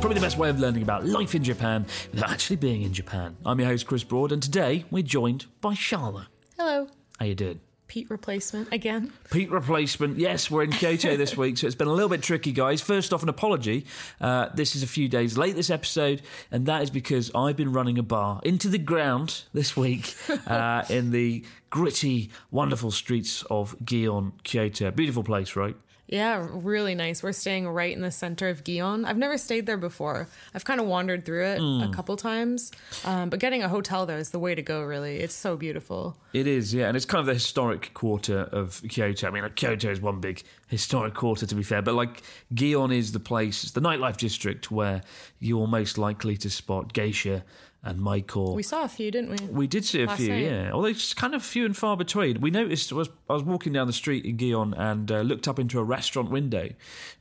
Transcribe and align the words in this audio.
Probably 0.00 0.14
the 0.14 0.24
best 0.24 0.38
way 0.38 0.48
of 0.48 0.58
learning 0.58 0.82
about 0.82 1.04
life 1.04 1.34
in 1.34 1.44
Japan 1.44 1.84
without 2.10 2.30
actually 2.30 2.56
being 2.56 2.80
in 2.80 2.94
Japan. 2.94 3.36
I'm 3.44 3.60
your 3.60 3.68
host 3.68 3.86
Chris 3.86 4.02
Broad, 4.02 4.32
and 4.32 4.42
today 4.42 4.86
we're 4.90 5.02
joined 5.02 5.44
by 5.60 5.74
Charlotte. 5.74 6.28
Hello. 6.56 6.88
How 7.18 7.26
you 7.26 7.34
doing? 7.34 7.60
Pete 7.86 8.08
replacement 8.08 8.72
again. 8.72 9.12
Pete 9.30 9.50
replacement. 9.50 10.16
Yes, 10.16 10.50
we're 10.50 10.62
in 10.62 10.70
Kyoto 10.70 11.16
this 11.18 11.36
week, 11.36 11.58
so 11.58 11.66
it's 11.66 11.76
been 11.76 11.86
a 11.86 11.92
little 11.92 12.08
bit 12.08 12.22
tricky, 12.22 12.50
guys. 12.50 12.80
First 12.80 13.12
off, 13.12 13.22
an 13.22 13.28
apology. 13.28 13.84
Uh, 14.22 14.48
this 14.54 14.74
is 14.74 14.82
a 14.82 14.86
few 14.86 15.06
days 15.06 15.36
late, 15.36 15.54
this 15.54 15.68
episode, 15.68 16.22
and 16.50 16.64
that 16.64 16.82
is 16.82 16.88
because 16.88 17.30
I've 17.34 17.56
been 17.56 17.74
running 17.74 17.98
a 17.98 18.02
bar 18.02 18.40
into 18.42 18.68
the 18.68 18.78
ground 18.78 19.42
this 19.52 19.76
week 19.76 20.14
uh, 20.46 20.82
in 20.88 21.10
the 21.10 21.44
gritty, 21.68 22.30
wonderful 22.50 22.90
streets 22.90 23.42
of 23.50 23.76
Gion, 23.84 24.32
Kyoto. 24.44 24.92
Beautiful 24.92 25.24
place, 25.24 25.56
right? 25.56 25.76
Yeah, 26.10 26.44
really 26.50 26.96
nice. 26.96 27.22
We're 27.22 27.30
staying 27.30 27.68
right 27.68 27.94
in 27.94 28.02
the 28.02 28.10
center 28.10 28.48
of 28.48 28.64
Gion. 28.64 29.04
I've 29.04 29.16
never 29.16 29.38
stayed 29.38 29.66
there 29.66 29.76
before. 29.76 30.26
I've 30.52 30.64
kind 30.64 30.80
of 30.80 30.86
wandered 30.88 31.24
through 31.24 31.46
it 31.46 31.60
a 31.60 31.88
couple 31.94 32.16
times, 32.16 32.72
um, 33.04 33.30
but 33.30 33.38
getting 33.38 33.62
a 33.62 33.68
hotel 33.68 34.06
there 34.06 34.18
is 34.18 34.30
the 34.30 34.40
way 34.40 34.56
to 34.56 34.62
go. 34.62 34.82
Really, 34.82 35.18
it's 35.18 35.34
so 35.34 35.56
beautiful. 35.56 36.16
It 36.32 36.48
is, 36.48 36.74
yeah, 36.74 36.88
and 36.88 36.96
it's 36.96 37.06
kind 37.06 37.20
of 37.20 37.26
the 37.26 37.34
historic 37.34 37.94
quarter 37.94 38.40
of 38.40 38.82
Kyoto. 38.88 39.28
I 39.28 39.30
mean, 39.30 39.44
like, 39.44 39.54
Kyoto 39.54 39.88
is 39.92 40.00
one 40.00 40.20
big 40.20 40.42
historic 40.66 41.14
quarter, 41.14 41.46
to 41.46 41.54
be 41.54 41.62
fair, 41.62 41.80
but 41.80 41.94
like 41.94 42.22
Gion 42.52 42.92
is 42.92 43.12
the 43.12 43.20
place, 43.20 43.62
it's 43.62 43.72
the 43.72 43.80
nightlife 43.80 44.16
district 44.16 44.72
where 44.72 45.02
you're 45.38 45.68
most 45.68 45.96
likely 45.96 46.36
to 46.38 46.50
spot 46.50 46.92
geisha 46.92 47.44
and 47.82 47.98
maiko. 47.98 48.54
We 48.54 48.62
saw 48.62 48.84
a 48.84 48.88
few, 48.88 49.10
didn't 49.10 49.30
we? 49.30 49.46
We 49.46 49.66
did 49.66 49.84
see 49.84 50.02
a 50.02 50.06
Last 50.06 50.18
few, 50.18 50.28
night. 50.28 50.42
yeah. 50.44 50.70
Although 50.72 50.88
it's 50.88 51.14
kind 51.14 51.34
of 51.34 51.42
few 51.42 51.64
and 51.64 51.74
far 51.76 51.96
between. 51.96 52.40
We 52.40 52.50
noticed 52.50 52.92
was 52.92 53.08
I 53.28 53.32
was 53.32 53.42
walking 53.42 53.72
down 53.72 53.86
the 53.86 53.92
street 53.94 54.24
in 54.26 54.36
Gion 54.36 54.74
and 54.78 55.10
uh, 55.10 55.20
looked 55.22 55.48
up 55.48 55.58
into 55.58 55.78
a 55.78 55.84
restaurant 55.84 56.30
window 56.30 56.68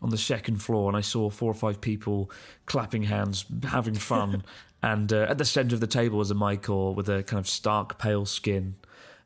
on 0.01 0.09
the 0.09 0.17
second 0.17 0.57
floor, 0.57 0.89
and 0.89 0.97
I 0.97 1.01
saw 1.01 1.29
four 1.29 1.49
or 1.49 1.53
five 1.55 1.79
people 1.79 2.29
clapping 2.65 3.03
hands, 3.03 3.45
having 3.63 3.95
fun. 3.95 4.43
and 4.83 5.11
uh, 5.13 5.27
at 5.29 5.37
the 5.37 5.45
centre 5.45 5.75
of 5.75 5.81
the 5.81 5.87
table 5.87 6.17
was 6.17 6.31
a 6.31 6.35
maiko 6.35 6.93
with 6.93 7.07
a 7.09 7.23
kind 7.23 7.39
of 7.39 7.47
stark 7.47 7.97
pale 7.97 8.25
skin. 8.25 8.75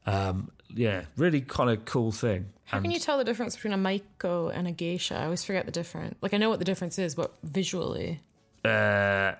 Um, 0.05 0.51
yeah, 0.75 1.05
really 1.17 1.41
kind 1.41 1.69
of 1.69 1.85
cool 1.85 2.11
thing. 2.11 2.47
How 2.65 2.79
can 2.79 2.91
you 2.91 2.99
tell 2.99 3.17
the 3.17 3.23
difference 3.23 3.55
between 3.55 3.73
a 3.73 3.77
maiko 3.77 4.51
and 4.53 4.67
a 4.67 4.71
geisha? 4.71 5.15
I 5.15 5.25
always 5.25 5.43
forget 5.43 5.65
the 5.65 5.71
difference. 5.71 6.15
Like 6.21 6.33
I 6.33 6.37
know 6.37 6.49
what 6.49 6.59
the 6.59 6.65
difference 6.65 6.97
is, 6.99 7.13
but 7.15 7.33
visually, 7.43 8.19
Uh, 8.65 9.33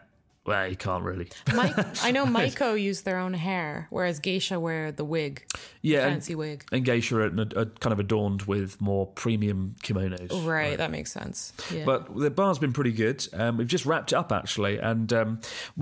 well, 0.46 0.68
you 0.68 0.76
can't 0.76 1.04
really. 1.04 1.30
Mai- 1.54 1.74
I 2.02 2.12
know 2.12 2.26
maiko 2.38 2.80
use 2.80 3.02
their 3.02 3.18
own 3.18 3.34
hair, 3.34 3.88
whereas 3.90 4.20
geisha 4.20 4.60
wear 4.60 4.92
the 4.92 5.06
wig, 5.06 5.46
Yeah, 5.82 6.04
and- 6.04 6.14
fancy 6.14 6.36
wig. 6.36 6.66
And 6.72 6.84
geisha 6.84 7.18
are, 7.18 7.26
are 7.28 7.66
kind 7.66 7.94
of 7.94 8.00
adorned 8.00 8.44
with 8.44 8.80
more 8.82 9.08
premium 9.08 9.76
kimonos. 9.84 10.46
Right, 10.46 10.78
that 10.78 10.92
makes 10.92 11.12
sense. 11.12 11.54
Yeah. 11.74 11.86
But 11.86 12.16
the 12.18 12.30
bar's 12.30 12.60
been 12.60 12.74
pretty 12.74 12.92
good. 12.92 13.26
Um, 13.34 13.58
we've 13.58 13.68
just 13.68 13.86
wrapped 13.86 14.12
it 14.12 14.16
up 14.16 14.32
actually, 14.32 14.80
and 14.80 15.12
um, 15.14 15.40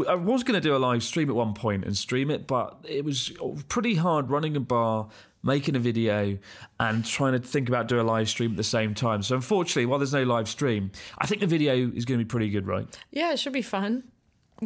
I 0.07 0.16
was 0.16 0.44
going 0.44 0.59
to 0.61 0.61
do 0.61 0.75
a 0.75 0.78
live 0.78 1.03
stream 1.03 1.29
at 1.29 1.35
one 1.35 1.53
point 1.53 1.83
and 1.85 1.97
stream 1.97 2.29
it, 2.29 2.45
but 2.47 2.78
it 2.88 3.03
was 3.03 3.31
pretty 3.67 3.95
hard 3.95 4.29
running 4.29 4.55
a 4.55 4.59
bar, 4.59 5.07
making 5.43 5.75
a 5.75 5.79
video, 5.79 6.38
and 6.79 7.03
trying 7.03 7.33
to 7.33 7.39
think 7.39 7.67
about 7.67 7.88
doing 7.88 8.01
a 8.01 8.03
live 8.03 8.29
stream 8.29 8.51
at 8.51 8.57
the 8.57 8.63
same 8.63 8.93
time. 8.93 9.23
So 9.23 9.35
unfortunately, 9.35 9.88
while 9.88 9.97
there's 9.97 10.13
no 10.13 10.23
live 10.23 10.47
stream, 10.47 10.91
I 11.17 11.25
think 11.25 11.41
the 11.41 11.47
video 11.47 11.73
is 11.95 12.05
going 12.05 12.19
to 12.19 12.23
be 12.25 12.29
pretty 12.29 12.49
good, 12.49 12.67
right? 12.67 12.85
yeah, 13.09 13.31
it 13.33 13.39
should 13.39 13.53
be 13.53 13.63
fun. 13.63 14.03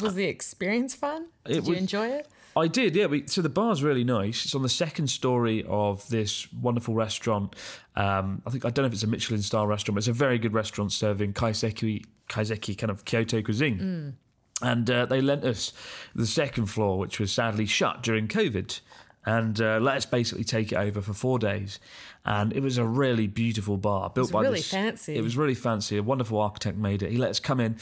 Was 0.02 0.16
the 0.16 0.26
experience 0.26 0.94
fun? 0.94 1.28
Did 1.46 1.58
It 1.58 1.66
you 1.66 1.74
enjoy 1.76 2.08
it? 2.08 2.28
I 2.58 2.68
did, 2.68 2.96
yeah. 2.96 3.08
We, 3.08 3.28
so 3.28 3.42
the 3.42 3.50
bar's 3.50 3.84
really 3.84 4.06
nice. 4.06 4.46
It's 4.46 4.56
on 4.56 4.62
the 4.62 4.70
second 4.70 5.08
story 5.08 5.66
of 5.68 6.08
this 6.08 6.52
wonderful 6.54 6.94
restaurant. 6.94 7.54
Um, 7.98 8.42
I 8.46 8.50
think 8.50 8.64
I 8.64 8.70
don't 8.70 8.84
know 8.84 8.88
if 8.88 8.94
it's 8.94 9.04
a 9.04 9.08
Michelin 9.08 9.42
star 9.42 9.68
restaurant, 9.68 9.96
but 9.96 10.00
it's 10.00 10.08
a 10.08 10.14
very 10.14 10.38
good 10.38 10.54
restaurant 10.54 10.94
serving 10.94 11.34
kaiseki, 11.34 12.06
kaiseki 12.30 12.78
kind 12.78 12.92
of 12.92 13.04
Kyoto 13.04 13.42
cuisine. 13.42 14.16
And 14.62 14.90
uh, 14.90 15.06
they 15.06 15.20
lent 15.20 15.44
us 15.44 15.74
the 16.14 16.26
second 16.26 16.68
floor, 16.68 16.98
which 16.98 17.20
was 17.20 17.32
sadly 17.32 17.66
shut 17.66 18.02
during 18.02 18.30
COVID, 18.30 18.80
and 19.26 19.60
uh, 19.60 19.80
let 19.82 19.98
us 19.98 20.06
basically 20.06 20.44
take 20.44 20.72
it 20.72 20.76
over 20.76 21.02
for 21.02 21.14
four 21.14 21.40
days. 21.40 21.80
And 22.28 22.54
it 22.54 22.62
was 22.62 22.78
a 22.78 22.86
really 22.86 23.28
beautiful 23.28 23.78
bar 23.78 24.10
built 24.10 24.14
by 24.14 24.20
It 24.20 24.22
was 24.22 24.32
by 24.32 24.42
really 24.42 24.56
this- 24.60 24.72
fancy. 24.72 25.16
It 25.16 25.22
was 25.22 25.38
really 25.38 25.54
fancy. 25.56 25.98
A 25.98 26.04
wonderful 26.04 26.40
architect 26.40 26.78
made 26.78 27.04
it. 27.04 27.12
He 27.12 27.18
let 27.18 27.30
us 27.30 27.40
come 27.40 27.60
in 27.60 27.78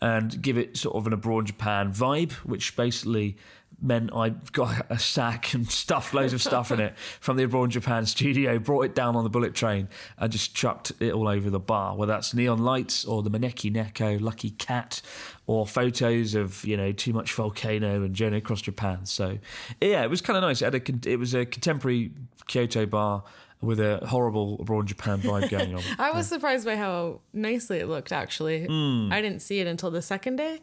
and 0.00 0.40
give 0.40 0.56
it 0.56 0.76
sort 0.76 0.94
of 0.96 1.06
an 1.06 1.12
abroad 1.12 1.46
Japan 1.46 1.92
vibe, 1.92 2.32
which 2.44 2.76
basically 2.76 3.36
meant 3.80 4.10
I 4.14 4.30
got 4.52 4.86
a 4.90 4.98
sack 4.98 5.54
and 5.54 5.70
stuffed 5.70 6.14
loads 6.14 6.32
of 6.32 6.42
stuff 6.42 6.70
in 6.70 6.80
it 6.80 6.96
from 7.20 7.36
the 7.36 7.44
abroad 7.44 7.70
Japan 7.70 8.06
studio, 8.06 8.58
brought 8.58 8.82
it 8.82 8.94
down 8.94 9.16
on 9.16 9.24
the 9.24 9.30
bullet 9.30 9.54
train, 9.54 9.88
and 10.18 10.32
just 10.32 10.54
chucked 10.54 10.92
it 11.00 11.12
all 11.12 11.28
over 11.28 11.50
the 11.50 11.60
bar. 11.60 11.96
Whether 11.96 12.12
that's 12.12 12.34
neon 12.34 12.58
lights 12.58 13.04
or 13.04 13.22
the 13.22 13.30
Maneki 13.30 13.72
Neko, 13.72 14.20
Lucky 14.20 14.50
Cat, 14.50 15.00
or 15.46 15.66
photos 15.66 16.34
of 16.34 16.64
you 16.64 16.76
know 16.76 16.92
too 16.92 17.12
much 17.12 17.32
volcano 17.32 18.02
and 18.02 18.14
journey 18.14 18.38
across 18.38 18.60
Japan. 18.60 19.06
So 19.06 19.38
yeah, 19.80 20.02
it 20.02 20.10
was 20.10 20.20
kind 20.20 20.36
of 20.36 20.42
nice. 20.42 20.62
It, 20.62 21.06
it 21.06 21.16
was 21.16 21.34
a 21.34 21.46
contemporary 21.46 22.12
Kyoto 22.46 22.86
bar. 22.86 23.24
With 23.60 23.80
a 23.80 23.98
horrible 24.06 24.56
abroad 24.60 24.86
Japan 24.86 25.18
vibe 25.20 25.50
going 25.50 25.74
on. 25.74 25.82
I 25.98 26.12
was 26.12 26.28
surprised 26.28 26.64
by 26.64 26.76
how 26.76 27.20
nicely 27.32 27.78
it 27.78 27.88
looked, 27.88 28.12
actually. 28.12 28.66
Hmm. 28.66 29.08
I 29.12 29.20
didn't 29.20 29.40
see 29.42 29.58
it 29.58 29.66
until 29.66 29.90
the 29.90 30.00
second 30.02 30.36
day 30.36 30.60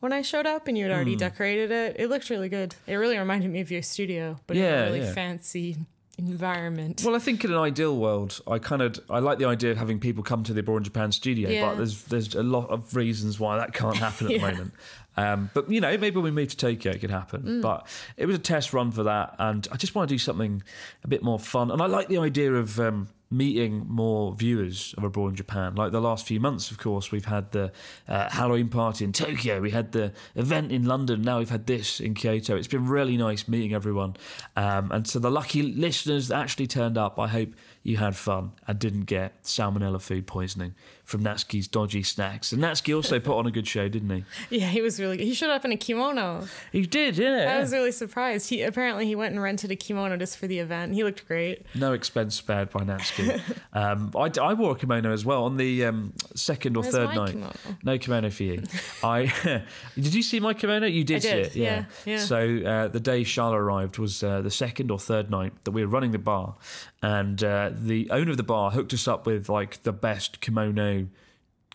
when 0.00 0.12
I 0.12 0.22
showed 0.22 0.46
up 0.46 0.68
and 0.68 0.78
you 0.78 0.84
had 0.84 0.92
already 0.92 1.14
Hmm. 1.14 1.18
decorated 1.18 1.70
it. 1.72 1.96
It 1.98 2.08
looked 2.08 2.30
really 2.30 2.48
good. 2.48 2.76
It 2.86 2.94
really 2.94 3.18
reminded 3.18 3.50
me 3.50 3.60
of 3.60 3.70
your 3.72 3.82
studio, 3.82 4.38
but 4.46 4.56
in 4.56 4.62
Yeah, 4.62 4.82
a 4.82 4.86
really 4.86 5.00
yeah. 5.00 5.12
fancy 5.12 5.76
environment. 6.18 7.02
Well, 7.04 7.14
I 7.14 7.18
think 7.18 7.44
in 7.44 7.50
an 7.52 7.58
ideal 7.58 7.96
world, 7.96 8.40
I 8.46 8.58
kind 8.58 8.82
of 8.82 8.98
I 9.10 9.18
like 9.18 9.38
the 9.38 9.46
idea 9.46 9.70
of 9.72 9.76
having 9.78 9.98
people 10.00 10.22
come 10.22 10.42
to 10.44 10.52
the 10.52 10.60
Abroad 10.60 10.78
in 10.78 10.84
Japan 10.84 11.12
studio, 11.12 11.50
Yeah. 11.50 11.66
but 11.68 11.76
there's 11.76 12.02
there's 12.04 12.34
a 12.34 12.42
lot 12.42 12.70
of 12.70 12.94
reasons 12.94 13.38
why 13.40 13.58
that 13.58 13.72
can't 13.74 13.96
happen 13.96 14.26
at 14.28 14.32
Yeah. 14.34 14.38
the 14.38 14.52
moment. 14.52 14.72
Um, 15.16 15.50
but 15.54 15.70
you 15.70 15.80
know, 15.80 15.96
maybe 15.96 16.16
when 16.16 16.24
we 16.24 16.30
move 16.30 16.48
to 16.48 16.56
Tokyo, 16.56 16.92
it 16.92 17.00
could 17.00 17.10
happen. 17.10 17.42
Mm. 17.42 17.62
But 17.62 17.86
it 18.16 18.26
was 18.26 18.36
a 18.36 18.40
test 18.40 18.72
run 18.72 18.90
for 18.90 19.02
that, 19.04 19.34
and 19.38 19.66
I 19.72 19.76
just 19.76 19.94
want 19.94 20.08
to 20.08 20.14
do 20.14 20.18
something 20.18 20.62
a 21.04 21.08
bit 21.08 21.22
more 21.22 21.38
fun. 21.38 21.70
And 21.70 21.80
I 21.80 21.86
like 21.86 22.08
the 22.08 22.18
idea 22.18 22.54
of 22.54 22.78
um, 22.78 23.08
meeting 23.30 23.84
more 23.88 24.34
viewers 24.34 24.94
of 24.96 25.04
Abroad 25.04 25.30
in 25.30 25.36
Japan. 25.36 25.74
Like 25.74 25.92
the 25.92 26.00
last 26.00 26.26
few 26.26 26.38
months, 26.38 26.70
of 26.70 26.78
course, 26.78 27.10
we've 27.10 27.24
had 27.24 27.50
the 27.52 27.72
uh, 28.06 28.30
Halloween 28.30 28.68
party 28.68 29.04
in 29.04 29.12
Tokyo, 29.12 29.60
we 29.60 29.70
had 29.70 29.92
the 29.92 30.12
event 30.34 30.70
in 30.70 30.84
London, 30.84 31.22
now 31.22 31.38
we've 31.38 31.50
had 31.50 31.66
this 31.66 32.00
in 32.00 32.14
Kyoto. 32.14 32.56
It's 32.56 32.68
been 32.68 32.86
really 32.86 33.16
nice 33.16 33.48
meeting 33.48 33.74
everyone. 33.74 34.16
Um, 34.54 34.92
and 34.92 35.04
to 35.06 35.18
the 35.18 35.30
lucky 35.30 35.62
listeners 35.62 36.28
that 36.28 36.38
actually 36.38 36.68
turned 36.68 36.96
up, 36.96 37.18
I 37.18 37.26
hope 37.28 37.50
you 37.82 37.96
had 37.96 38.16
fun 38.16 38.52
and 38.68 38.78
didn't 38.78 39.04
get 39.04 39.42
salmonella 39.42 40.00
food 40.00 40.26
poisoning 40.26 40.74
from 41.06 41.22
Natsuki's 41.22 41.68
dodgy 41.68 42.02
snacks. 42.02 42.50
And 42.50 42.60
Natsuki 42.60 42.94
also 42.94 43.20
put 43.20 43.38
on 43.38 43.46
a 43.46 43.50
good 43.52 43.66
show, 43.66 43.88
didn't 43.88 44.10
he? 44.10 44.24
Yeah, 44.58 44.66
he 44.66 44.82
was 44.82 44.98
really 44.98 45.16
good. 45.16 45.24
He 45.24 45.34
showed 45.34 45.50
up 45.50 45.64
in 45.64 45.70
a 45.70 45.76
kimono. 45.76 46.48
He 46.72 46.82
did, 46.82 47.16
yeah. 47.16 47.54
I 47.56 47.60
was 47.60 47.72
really 47.72 47.92
surprised. 47.92 48.50
He 48.50 48.62
apparently 48.62 49.06
he 49.06 49.14
went 49.14 49.32
and 49.32 49.40
rented 49.40 49.70
a 49.70 49.76
kimono 49.76 50.16
just 50.16 50.36
for 50.36 50.48
the 50.48 50.58
event. 50.58 50.94
He 50.94 51.04
looked 51.04 51.26
great. 51.28 51.64
No 51.76 51.92
expense 51.92 52.34
spared 52.34 52.70
by 52.70 52.80
Natsuki. 52.80 53.40
um, 53.72 54.10
I, 54.16 54.32
I 54.42 54.54
wore 54.54 54.72
a 54.72 54.74
kimono 54.74 55.12
as 55.12 55.24
well 55.24 55.44
on 55.44 55.56
the 55.56 55.84
um, 55.84 56.12
second 56.34 56.76
or 56.76 56.82
Where's 56.82 56.94
third 56.94 57.14
night. 57.14 57.30
kimono? 57.30 57.52
No 57.84 57.98
kimono 57.98 58.30
for 58.30 58.42
you. 58.42 58.64
I 59.04 59.32
did 59.94 60.12
you 60.12 60.22
see 60.22 60.40
my 60.40 60.54
kimono? 60.54 60.88
You 60.88 61.04
did, 61.04 61.18
I 61.18 61.18
see 61.20 61.28
it, 61.28 61.56
yeah. 61.56 61.84
yeah, 62.04 62.14
yeah. 62.16 62.18
So 62.18 62.58
uh, 62.66 62.88
the 62.88 63.00
day 63.00 63.22
Charlotte 63.22 63.58
arrived 63.58 63.98
was 63.98 64.24
uh, 64.24 64.42
the 64.42 64.50
second 64.50 64.90
or 64.90 64.98
third 64.98 65.30
night 65.30 65.52
that 65.64 65.70
we 65.70 65.86
were 65.86 65.90
running 65.90 66.10
the 66.10 66.18
bar, 66.18 66.56
and 67.00 67.44
uh, 67.44 67.70
the 67.72 68.10
owner 68.10 68.32
of 68.32 68.38
the 68.38 68.42
bar 68.42 68.72
hooked 68.72 68.92
us 68.92 69.06
up 69.06 69.24
with 69.24 69.48
like 69.48 69.84
the 69.84 69.92
best 69.92 70.40
kimono 70.40 70.95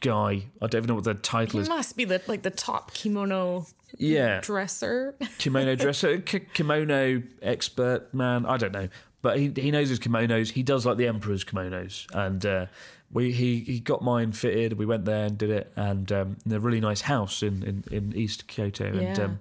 guy. 0.02 0.46
I 0.62 0.68
don't 0.68 0.76
even 0.80 0.88
know 0.88 0.96
what 0.96 1.04
the 1.04 1.14
title 1.14 1.60
He 1.60 1.64
is. 1.64 1.70
must 1.70 1.96
be 1.96 2.06
the 2.06 2.22
like 2.28 2.42
the 2.44 2.50
top 2.52 2.94
kimono 2.94 3.66
Yeah, 3.98 4.42
dresser. 4.42 5.16
kimono 5.38 5.76
dresser, 5.76 6.20
k- 6.20 6.48
kimono 6.54 7.22
expert 7.42 8.14
man. 8.14 8.46
I 8.46 8.58
don't 8.58 8.72
know, 8.74 8.90
but 9.22 9.38
he 9.40 9.52
he 9.56 9.72
knows 9.72 9.90
his 9.90 10.00
kimonos. 10.00 10.52
He 10.52 10.64
does 10.64 10.86
like 10.86 10.98
the 10.98 11.08
emperor's 11.08 11.44
kimonos, 11.44 12.08
and 12.14 12.46
uh, 12.46 12.66
we 13.12 13.32
he 13.32 13.60
he 13.60 13.80
got 13.80 14.02
mine 14.02 14.32
fitted. 14.32 14.74
We 14.78 14.86
went 14.86 15.06
there 15.06 15.26
and 15.28 15.38
did 15.38 15.50
it, 15.52 15.72
and 15.76 16.12
um, 16.12 16.38
in 16.46 16.52
a 16.54 16.60
really 16.60 16.80
nice 16.80 17.02
house 17.02 17.44
in 17.44 17.62
in, 17.64 17.84
in 17.92 18.16
East 18.16 18.48
Kyoto, 18.48 18.86
and. 18.86 19.20
Um, 19.20 19.40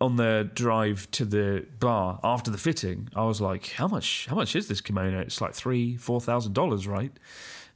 on 0.00 0.14
the 0.14 0.48
drive 0.54 1.10
to 1.10 1.24
the 1.24 1.66
bar 1.80 2.20
after 2.22 2.52
the 2.52 2.56
fitting, 2.58 3.08
I 3.16 3.24
was 3.24 3.40
like, 3.40 3.66
"How 3.70 3.88
much? 3.88 4.26
How 4.30 4.36
much 4.36 4.54
is 4.54 4.68
this 4.68 4.80
kimono? 4.80 5.18
It's 5.22 5.40
like 5.40 5.54
three, 5.54 5.96
four 5.96 6.20
thousand 6.20 6.52
dollars, 6.52 6.86
right?" 6.86 7.10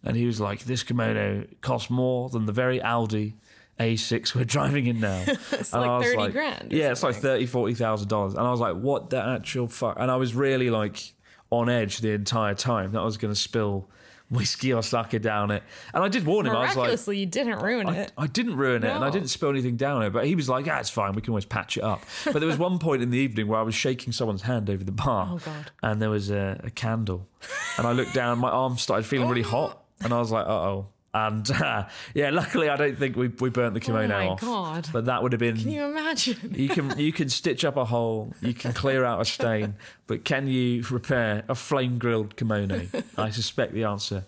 And 0.05 0.17
he 0.17 0.27
was 0.27 0.41
like, 0.41 0.65
"This 0.65 0.83
kimono 0.83 1.47
costs 1.61 1.91
more 1.91 2.29
than 2.29 2.47
the 2.47 2.53
very 2.53 2.81
Audi 2.83 3.37
A6 3.79 4.35
we're 4.35 4.45
driving 4.57 4.87
in 4.87 5.01
now." 5.01 5.25
It's 5.53 5.73
And 5.73 5.85
I 5.85 5.97
like 5.97 6.05
was 6.07 6.15
30 6.15 6.33
grand 6.33 6.73
or 6.73 6.77
Yeah, 6.77 6.91
it's 6.91 7.03
like 7.03 7.15
something. 7.15 7.31
thirty, 7.31 7.47
forty 7.47 7.75
thousand 7.75 8.09
dollars. 8.09 8.35
And 8.35 8.47
I 8.47 8.51
was 8.51 8.61
like, 8.61 8.77
"What 8.77 9.11
the 9.11 9.23
actual 9.23 9.69
fuck?" 9.69 9.97
And 10.01 10.11
I 10.11 10.17
was 10.17 10.35
really 10.35 10.71
like 10.71 11.15
on 11.51 11.69
edge 11.69 11.99
the 11.99 12.11
entire 12.11 12.55
time 12.55 12.93
that 12.93 13.01
I 13.01 13.05
was 13.05 13.17
going 13.19 13.33
to 13.33 13.39
spill 13.39 13.89
whiskey 14.31 14.73
or 14.73 14.83
sake 14.83 15.21
down 15.21 15.51
it. 15.51 15.63
And 15.93 16.03
I 16.03 16.09
did 16.09 16.25
warn 16.25 16.47
him. 16.47 16.57
I 16.57 16.61
was 16.61 16.69
like, 16.69 16.77
Miraculously, 16.77 17.19
you 17.19 17.27
didn't 17.27 17.59
ruin 17.59 17.87
I, 17.87 17.97
it. 17.99 18.13
I 18.17 18.27
didn't 18.27 18.57
ruin 18.57 18.83
it 18.83 18.89
and 18.89 19.05
I 19.05 19.11
didn't 19.11 19.29
spill 19.29 19.51
anything 19.51 19.77
down 19.77 20.03
it, 20.03 20.11
but 20.11 20.27
he 20.27 20.35
was 20.35 20.49
like, 20.49 20.65
yeah, 20.65 20.81
it's 20.81 20.89
fine. 20.89 21.13
We 21.13 21.21
can 21.21 21.33
always 21.33 21.45
patch 21.45 21.77
it 21.77 21.83
up. 21.85 22.03
But 22.25 22.37
there 22.41 22.47
was 22.47 22.57
one 22.57 22.79
point 22.79 23.03
in 23.03 23.11
the 23.11 23.19
evening 23.19 23.47
where 23.49 23.61
I 23.61 23.63
was 23.63 23.75
shaking 23.75 24.11
someone's 24.15 24.41
hand 24.41 24.71
over 24.71 24.83
the 24.83 24.93
bar. 24.93 25.29
Oh, 25.33 25.37
God. 25.37 25.71
And 25.83 26.01
there 26.01 26.09
was 26.09 26.31
a, 26.31 26.59
a 26.65 26.71
candle. 26.71 27.29
And 27.77 27.87
I 27.87 27.93
looked 27.93 28.15
down, 28.15 28.39
my 28.39 28.49
arm 28.49 28.79
started 28.79 29.05
feeling 29.05 29.29
really 29.29 29.43
hot. 29.57 29.81
And 30.05 30.13
I 30.13 30.19
was 30.19 30.31
like, 30.31 30.47
uh 30.47 30.51
oh. 30.51 30.87
And 31.15 31.51
uh, 31.63 31.89
yeah, 32.15 32.31
luckily 32.31 32.69
I 32.71 32.77
don't 32.77 32.99
think 32.99 33.17
we, 33.17 33.29
we 33.29 33.51
burnt 33.51 33.75
the 33.75 33.81
kimono 33.81 34.15
Oh 34.15 34.19
my 34.19 34.29
off. 34.29 34.41
God. 34.41 34.89
But 34.93 35.05
that 35.07 35.23
would 35.23 35.33
have 35.33 35.41
been. 35.41 35.59
Can 35.59 35.71
you 35.71 35.85
imagine? 35.85 36.55
You 36.57 36.69
can 36.69 36.99
you 36.99 37.13
can 37.13 37.29
stitch 37.29 37.65
up 37.65 37.77
a 37.77 37.85
hole, 37.85 38.33
you 38.41 38.55
can 38.55 38.73
clear 38.73 39.05
out 39.05 39.21
a 39.21 39.25
stain, 39.25 39.75
but 40.07 40.25
can 40.25 40.47
you 40.49 40.83
repair 40.91 41.45
a 41.49 41.55
flame 41.55 41.99
grilled 41.99 42.37
kimono? 42.37 42.87
I 43.19 43.31
suspect 43.31 43.75
the 43.75 43.85
answer 43.85 44.25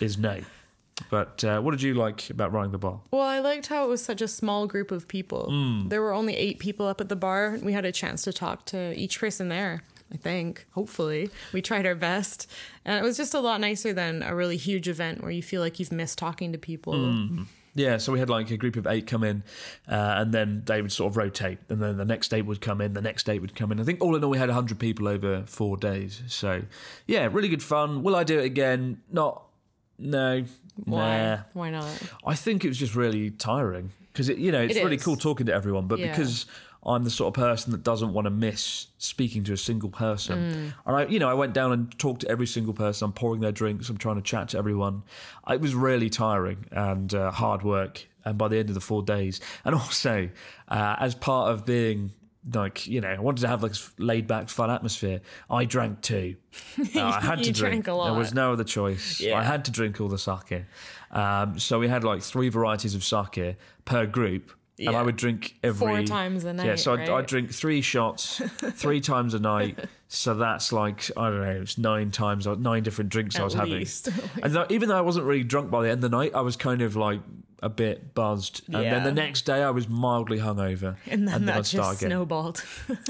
is 0.00 0.16
no. 0.16 0.40
But 1.10 1.44
uh, 1.44 1.60
what 1.60 1.70
did 1.72 1.82
you 1.82 1.94
like 1.94 2.28
about 2.28 2.52
running 2.52 2.72
the 2.72 2.78
bar? 2.78 3.00
Well, 3.12 3.22
I 3.22 3.38
liked 3.38 3.68
how 3.68 3.84
it 3.84 3.88
was 3.88 4.02
such 4.04 4.20
a 4.20 4.26
small 4.26 4.66
group 4.66 4.90
of 4.90 5.06
people. 5.06 5.46
Hmm. 5.48 5.88
There 5.88 6.02
were 6.02 6.12
only 6.12 6.36
eight 6.36 6.58
people 6.58 6.86
up 6.86 7.00
at 7.00 7.08
the 7.08 7.14
bar. 7.16 7.56
We 7.62 7.72
had 7.72 7.84
a 7.84 7.92
chance 7.92 8.22
to 8.22 8.32
talk 8.32 8.64
to 8.66 8.94
each 8.98 9.20
person 9.20 9.48
there. 9.48 9.82
I 10.12 10.16
think, 10.16 10.66
hopefully, 10.72 11.30
we 11.52 11.60
tried 11.60 11.86
our 11.86 11.94
best, 11.94 12.50
and 12.84 12.98
it 12.98 13.06
was 13.06 13.16
just 13.16 13.34
a 13.34 13.40
lot 13.40 13.60
nicer 13.60 13.92
than 13.92 14.22
a 14.22 14.34
really 14.34 14.56
huge 14.56 14.88
event 14.88 15.20
where 15.22 15.30
you 15.30 15.42
feel 15.42 15.60
like 15.60 15.78
you've 15.78 15.92
missed 15.92 16.18
talking 16.18 16.52
to 16.52 16.58
people. 16.58 16.94
Hmm. 16.94 17.42
Yeah, 17.74 17.98
so 17.98 18.12
we 18.12 18.18
had 18.18 18.28
like 18.30 18.50
a 18.50 18.56
group 18.56 18.76
of 18.76 18.86
eight 18.86 19.06
come 19.06 19.22
in, 19.22 19.42
uh, 19.86 20.14
and 20.16 20.32
then 20.32 20.62
they 20.66 20.82
would 20.82 20.90
sort 20.90 21.12
of 21.12 21.16
rotate, 21.16 21.58
and 21.68 21.80
then 21.80 21.96
the 21.96 22.04
next 22.04 22.32
eight 22.34 22.42
would 22.46 22.60
come 22.60 22.80
in, 22.80 22.94
the 22.94 23.02
next 23.02 23.28
eight 23.28 23.40
would 23.40 23.54
come 23.54 23.70
in. 23.70 23.78
I 23.78 23.84
think 23.84 24.00
all 24.00 24.16
in 24.16 24.24
all, 24.24 24.30
we 24.30 24.38
had 24.38 24.48
100 24.48 24.78
people 24.78 25.06
over 25.06 25.44
four 25.46 25.76
days. 25.76 26.22
So, 26.26 26.62
yeah, 27.06 27.28
really 27.30 27.48
good 27.48 27.62
fun. 27.62 28.02
Will 28.02 28.16
I 28.16 28.24
do 28.24 28.38
it 28.40 28.46
again? 28.46 29.02
Not, 29.12 29.44
no, 29.98 30.44
Why? 30.84 31.18
nah. 31.18 31.38
Why 31.52 31.70
not? 31.70 31.86
I 32.26 32.34
think 32.34 32.64
it 32.64 32.68
was 32.68 32.78
just 32.78 32.96
really 32.96 33.30
tiring 33.30 33.92
because 34.12 34.28
you 34.28 34.50
know 34.50 34.62
it's 34.62 34.74
It 34.74 34.82
really 34.82 34.96
cool 34.96 35.16
talking 35.16 35.46
to 35.46 35.54
everyone, 35.54 35.86
but 35.86 36.00
Yeah. 36.00 36.10
because 36.10 36.46
I'm 36.86 37.04
the 37.04 37.10
sort 37.10 37.28
of 37.36 37.40
person 37.42 37.72
that 37.72 37.82
doesn't 37.82 38.12
want 38.12 38.26
to 38.26 38.30
miss 38.30 38.86
speaking 38.98 39.44
to 39.44 39.52
a 39.52 39.56
single 39.56 39.90
person, 39.90 40.38
Mm. 40.38 40.74
and 40.86 40.96
I, 40.96 41.06
you 41.06 41.18
know, 41.18 41.28
I 41.28 41.34
went 41.34 41.52
down 41.52 41.72
and 41.72 41.98
talked 41.98 42.20
to 42.22 42.28
every 42.30 42.46
single 42.46 42.72
person. 42.72 43.06
I'm 43.06 43.12
pouring 43.12 43.40
their 43.40 43.52
drinks. 43.52 43.88
I'm 43.88 43.98
trying 43.98 44.16
to 44.16 44.22
chat 44.22 44.48
to 44.50 44.58
everyone. 44.58 45.02
It 45.50 45.60
was 45.60 45.74
really 45.74 46.08
tiring 46.08 46.66
and 46.70 47.12
uh, 47.12 47.30
hard 47.32 47.62
work. 47.62 48.06
And 48.24 48.36
by 48.36 48.48
the 48.48 48.58
end 48.58 48.68
of 48.68 48.74
the 48.74 48.80
four 48.80 49.02
days, 49.02 49.40
and 49.64 49.74
also 49.74 50.28
uh, 50.68 50.96
as 50.98 51.14
part 51.14 51.50
of 51.52 51.64
being 51.66 52.12
like 52.54 52.86
you 52.86 53.00
know, 53.00 53.08
I 53.08 53.18
wanted 53.18 53.40
to 53.42 53.48
have 53.48 53.62
like 53.62 53.72
this 53.72 53.90
laid 53.98 54.26
back, 54.26 54.48
fun 54.48 54.70
atmosphere. 54.70 55.20
I 55.50 55.64
drank 55.64 56.00
too. 56.02 56.36
Uh, 56.94 57.00
I 57.02 57.20
had 57.20 57.38
to 57.42 57.52
drink. 57.52 57.84
drank 57.84 57.88
a 57.88 58.04
There 58.04 58.14
was 58.18 58.32
no 58.34 58.52
other 58.52 58.64
choice. 58.64 59.20
Yeah. 59.20 59.36
I 59.38 59.42
had 59.42 59.64
to 59.66 59.70
drink 59.70 60.00
all 60.00 60.08
the 60.08 60.18
sake. 60.18 60.64
Um, 61.10 61.58
so 61.58 61.78
we 61.78 61.88
had 61.88 62.04
like 62.04 62.22
three 62.22 62.48
varieties 62.48 62.94
of 62.94 63.02
sake 63.04 63.56
per 63.84 64.06
group. 64.06 64.52
And 64.86 64.96
I 64.96 65.02
would 65.02 65.16
drink 65.16 65.56
every 65.62 65.78
Four 65.78 66.02
times 66.04 66.44
a 66.44 66.52
night. 66.52 66.66
Yeah, 66.66 66.76
so 66.76 66.94
right? 66.94 67.08
I'd 67.08 67.26
drink 67.26 67.52
three 67.52 67.80
shots 67.80 68.40
three 68.74 69.00
times 69.00 69.34
a 69.34 69.38
night. 69.40 69.78
So 70.10 70.32
that's 70.32 70.72
like 70.72 71.10
I 71.18 71.28
don't 71.28 71.42
know, 71.42 71.60
it's 71.60 71.76
nine 71.76 72.10
times 72.10 72.46
or 72.46 72.56
nine 72.56 72.82
different 72.82 73.10
drinks 73.10 73.36
I 73.36 73.40
At 73.40 73.44
was 73.44 73.52
having. 73.52 73.74
least. 73.74 74.08
and 74.42 74.54
though, 74.54 74.64
even 74.70 74.88
though 74.88 74.96
I 74.96 75.02
wasn't 75.02 75.26
really 75.26 75.44
drunk 75.44 75.70
by 75.70 75.82
the 75.82 75.90
end 75.90 76.02
of 76.02 76.10
the 76.10 76.16
night, 76.16 76.32
I 76.34 76.40
was 76.40 76.56
kind 76.56 76.80
of 76.80 76.96
like 76.96 77.20
a 77.62 77.68
bit 77.68 78.14
buzzed. 78.14 78.62
And 78.72 78.84
then 78.86 79.04
the 79.04 79.12
next 79.12 79.42
day, 79.42 79.62
I 79.62 79.68
was 79.68 79.86
mildly 79.86 80.38
hungover. 80.38 80.96
And 81.08 81.28
then 81.28 81.34
I'd 81.46 81.56
that 81.58 81.66
start 81.66 81.98
just 81.98 82.00
snowballed 82.06 82.64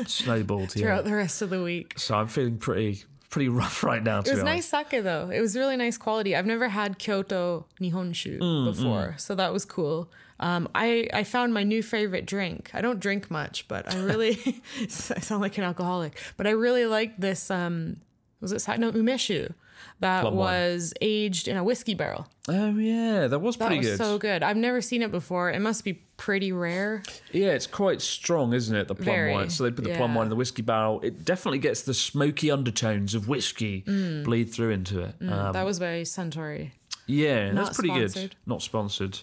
snowballed. 0.06 0.74
Yeah. 0.74 0.82
throughout 0.82 1.04
the 1.04 1.14
rest 1.14 1.40
of 1.42 1.50
the 1.50 1.62
week. 1.62 1.94
So 1.98 2.16
I'm 2.16 2.26
feeling 2.28 2.58
pretty 2.58 3.04
pretty 3.30 3.48
rough 3.48 3.84
right 3.84 4.02
now. 4.02 4.20
To 4.22 4.30
It 4.30 4.34
was 4.34 4.42
nice 4.42 4.72
honest. 4.72 4.90
sake 4.90 5.04
though. 5.04 5.30
It 5.30 5.40
was 5.40 5.54
really 5.56 5.76
nice 5.76 5.96
quality. 5.98 6.34
I've 6.34 6.46
never 6.46 6.68
had 6.68 6.98
Kyoto 6.98 7.66
Nihonshu 7.80 8.38
Mm, 8.40 8.64
before, 8.74 9.14
so 9.18 9.34
that 9.34 9.52
was 9.52 9.64
cool. 9.64 10.10
Um, 10.40 10.68
I 10.74 11.08
I 11.12 11.24
found 11.24 11.52
my 11.52 11.64
new 11.64 11.82
favorite 11.82 12.26
drink. 12.26 12.70
I 12.74 12.80
don't 12.80 13.00
drink 13.00 13.30
much, 13.30 13.66
but 13.68 13.92
I 13.92 13.98
really 14.00 14.38
I 14.80 14.86
sound 14.86 15.42
like 15.42 15.58
an 15.58 15.64
alcoholic. 15.64 16.18
But 16.36 16.46
I 16.46 16.50
really 16.50 16.86
like 16.86 17.16
this. 17.18 17.50
Um, 17.50 17.98
was 18.40 18.52
it 18.52 18.78
no 18.78 18.92
umeshu? 18.92 19.52
That 20.00 20.22
Plum 20.22 20.36
wine. 20.36 20.44
was 20.70 20.94
aged 21.00 21.48
in 21.48 21.56
a 21.56 21.64
whiskey 21.64 21.94
barrel. 21.94 22.28
Oh 22.48 22.70
yeah, 22.76 23.26
that 23.26 23.38
was 23.40 23.56
pretty 23.56 23.76
That 23.76 23.78
was 23.78 23.88
good. 23.90 23.98
so 23.98 24.18
good. 24.18 24.42
I've 24.42 24.56
never 24.56 24.80
seen 24.80 25.02
it 25.02 25.10
before. 25.10 25.50
It 25.50 25.60
must 25.60 25.84
be 25.84 25.94
pretty 26.16 26.52
rare. 26.52 27.02
Yeah, 27.32 27.48
it's 27.48 27.66
quite 27.66 28.00
strong, 28.00 28.52
isn't 28.52 28.74
it? 28.74 28.88
The 28.88 28.94
plum 28.94 29.04
Very, 29.06 29.32
wine. 29.32 29.50
So 29.50 29.64
they 29.64 29.70
put 29.70 29.84
the 29.84 29.94
plum 29.94 30.14
wine 30.14 30.26
in 30.26 30.30
the 30.30 30.36
whiskey 30.36 30.62
barrel. 30.62 31.00
It 31.02 31.24
definitely 31.24 31.58
gets 31.58 31.82
the 31.82 31.94
smoky 31.94 32.50
undertones 32.50 33.14
of 33.14 33.28
whiskey 33.28 33.80
bleed 34.24 34.52
through 34.52 34.70
into 34.70 35.00
it. 35.02 35.14
Um, 35.20 35.52
that 35.52 35.64
was 35.64 35.78
by 35.78 36.02
Suntory. 36.02 36.70
Yeah, 37.08 37.50
not 37.50 37.64
that's 37.66 37.78
pretty 37.78 37.94
good. 37.94 38.36
Not 38.46 38.62
sponsored. 38.62 39.18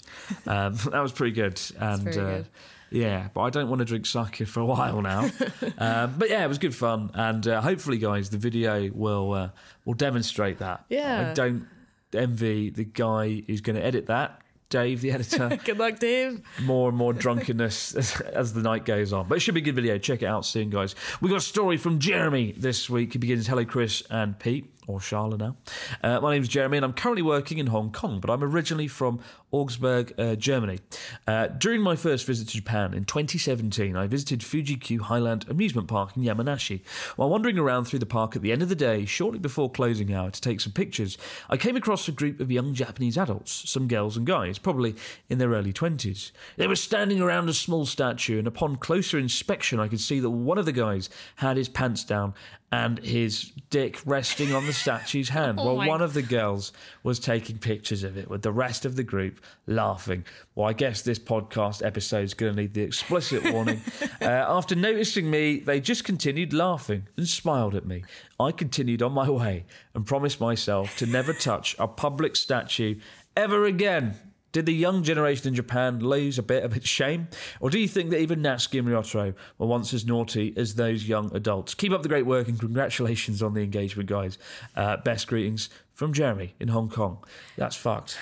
Um, 0.45 0.75
that 0.91 1.01
was 1.01 1.11
pretty 1.11 1.33
good. 1.33 1.61
And 1.79 2.07
uh, 2.07 2.11
good. 2.11 2.47
yeah, 2.89 3.29
but 3.33 3.41
I 3.41 3.49
don't 3.49 3.69
want 3.69 3.79
to 3.79 3.85
drink 3.85 4.05
sake 4.05 4.45
for 4.47 4.59
a 4.59 4.65
while 4.65 5.01
now. 5.01 5.29
um, 5.77 6.15
but 6.17 6.29
yeah, 6.29 6.43
it 6.43 6.47
was 6.47 6.57
good 6.57 6.75
fun, 6.75 7.11
and 7.13 7.47
uh, 7.47 7.61
hopefully, 7.61 7.97
guys, 7.97 8.31
the 8.31 8.37
video 8.37 8.89
will 8.91 9.33
uh, 9.33 9.49
will 9.85 9.93
demonstrate 9.93 10.57
that. 10.57 10.85
Yeah. 10.89 11.29
I 11.29 11.33
don't 11.33 11.67
envy 12.13 12.69
the 12.69 12.83
guy 12.83 13.43
who's 13.47 13.61
going 13.61 13.75
to 13.75 13.85
edit 13.85 14.07
that. 14.07 14.41
Dave, 14.69 15.01
the 15.01 15.11
editor. 15.11 15.59
Good 15.63 15.77
luck, 15.77 15.99
Dave. 15.99 16.41
more 16.63 16.89
and 16.89 16.97
more 16.97 17.13
drunkenness 17.13 17.95
as, 17.95 18.19
as 18.21 18.53
the 18.53 18.61
night 18.61 18.83
goes 18.83 19.13
on. 19.13 19.27
But 19.27 19.35
it 19.35 19.41
should 19.41 19.53
be 19.53 19.61
a 19.61 19.63
good 19.63 19.75
video. 19.75 19.97
Check 19.99 20.23
it 20.23 20.25
out 20.25 20.43
soon, 20.43 20.71
guys. 20.71 20.95
We 21.21 21.29
got 21.29 21.37
a 21.37 21.41
story 21.41 21.77
from 21.77 21.99
Jeremy 21.99 22.53
this 22.57 22.89
week. 22.89 23.13
He 23.13 23.19
begins 23.19 23.47
Hello, 23.47 23.63
Chris 23.63 24.01
and 24.09 24.37
Pete, 24.39 24.73
or 24.87 24.99
Charlotte 24.99 25.39
now. 25.39 25.55
Uh, 26.03 26.19
my 26.19 26.33
name's 26.33 26.47
Jeremy, 26.47 26.77
and 26.77 26.85
I'm 26.85 26.93
currently 26.93 27.21
working 27.21 27.57
in 27.57 27.67
Hong 27.67 27.91
Kong, 27.91 28.19
but 28.19 28.29
I'm 28.29 28.43
originally 28.43 28.87
from 28.87 29.19
Augsburg, 29.51 30.13
uh, 30.19 30.35
Germany. 30.35 30.79
Uh, 31.27 31.47
during 31.47 31.81
my 31.81 31.95
first 31.95 32.25
visit 32.25 32.47
to 32.49 32.55
Japan 32.55 32.93
in 32.93 33.05
2017, 33.05 33.95
I 33.95 34.07
visited 34.07 34.43
Fuji-Q 34.43 35.03
Highland 35.03 35.45
Amusement 35.49 35.87
Park 35.87 36.15
in 36.17 36.23
Yamanashi. 36.23 36.81
While 37.15 37.29
wandering 37.29 37.57
around 37.57 37.85
through 37.85 37.99
the 37.99 38.05
park 38.05 38.35
at 38.35 38.41
the 38.41 38.51
end 38.51 38.61
of 38.61 38.69
the 38.69 38.75
day, 38.75 39.05
shortly 39.05 39.39
before 39.39 39.71
closing 39.71 40.13
hour 40.13 40.29
to 40.29 40.41
take 40.41 40.59
some 40.59 40.73
pictures, 40.73 41.17
I 41.49 41.57
came 41.57 41.75
across 41.75 42.07
a 42.07 42.11
group 42.11 42.39
of 42.39 42.51
young 42.51 42.73
Japanese 42.73 43.17
adults, 43.17 43.69
some 43.69 43.87
girls 43.87 44.17
and 44.17 44.27
guys, 44.27 44.57
probably 44.57 44.95
in 45.29 45.37
their 45.37 45.49
early 45.49 45.73
20s. 45.73 46.31
They 46.57 46.67
were 46.67 46.75
standing 46.75 47.21
around 47.21 47.49
a 47.49 47.53
small 47.53 47.85
statue, 47.85 48.39
and 48.39 48.47
upon 48.47 48.75
closer 48.75 49.17
inspection, 49.17 49.79
I 49.79 49.87
could 49.87 50.01
see 50.01 50.19
that 50.19 50.29
one 50.29 50.57
of 50.57 50.65
the 50.65 50.71
guys 50.71 51.09
had 51.37 51.57
his 51.57 51.69
pants 51.69 52.03
down 52.03 52.33
and 52.71 52.99
his 52.99 53.51
dick 53.69 53.99
resting 54.05 54.53
on 54.53 54.65
the 54.65 54.73
statue's 54.73 55.29
hand. 55.29 55.57
well, 55.59 55.69
Oh 55.69 55.77
my- 55.77 55.87
one 55.87 56.01
of 56.01 56.13
the 56.13 56.21
girls 56.21 56.73
was 57.03 57.19
taking 57.19 57.57
pictures 57.57 58.03
of 58.03 58.17
it 58.17 58.29
with 58.29 58.41
the 58.41 58.51
rest 58.51 58.85
of 58.85 58.95
the 58.95 59.03
group 59.03 59.39
laughing. 59.67 60.25
Well, 60.55 60.67
I 60.67 60.73
guess 60.73 61.01
this 61.01 61.19
podcast 61.19 61.85
episode 61.85 62.23
is 62.23 62.33
going 62.33 62.55
to 62.55 62.61
need 62.63 62.73
the 62.73 62.81
explicit 62.81 63.43
warning. 63.53 63.81
uh, 64.21 64.25
after 64.25 64.75
noticing 64.75 65.29
me, 65.29 65.59
they 65.59 65.79
just 65.79 66.03
continued 66.03 66.53
laughing 66.53 67.07
and 67.17 67.27
smiled 67.27 67.75
at 67.75 67.85
me. 67.85 68.03
I 68.39 68.51
continued 68.51 69.01
on 69.01 69.13
my 69.13 69.29
way 69.29 69.65
and 69.93 70.05
promised 70.05 70.41
myself 70.41 70.97
to 70.97 71.05
never 71.05 71.33
touch 71.33 71.75
a 71.79 71.87
public 71.87 72.35
statue 72.35 72.99
ever 73.37 73.65
again. 73.65 74.15
Did 74.55 74.67
the 74.67 74.73
young 74.73 75.03
generation 75.03 75.49
in 75.49 75.53
Japan 75.53 75.99
lose 75.99 76.39
a 76.39 76.41
bit 76.41 76.63
of 76.63 76.77
its 76.77 76.87
shame? 76.87 77.27
Or 77.59 77.69
do 77.69 77.77
you 77.77 77.89
think 77.89 78.09
that 78.11 78.21
even 78.21 78.39
Natsuki 78.41 78.79
and 78.79 78.87
Ryotaro 78.87 79.35
were 79.57 79.67
once 79.67 79.93
as 79.93 80.05
naughty 80.05 80.53
as 80.55 80.75
those 80.75 81.09
young 81.09 81.29
adults? 81.35 81.73
Keep 81.73 81.91
up 81.91 82.03
the 82.03 82.07
great 82.07 82.25
work 82.25 82.47
and 82.47 82.57
congratulations 82.57 83.43
on 83.43 83.53
the 83.53 83.61
engagement, 83.61 84.07
guys. 84.07 84.37
Uh, 84.73 84.95
best 84.95 85.27
greetings 85.27 85.67
from 85.93 86.13
Jeremy 86.13 86.55
in 86.57 86.69
Hong 86.69 86.87
Kong. 86.87 87.21
That's 87.57 87.75
fucked. 87.75 88.17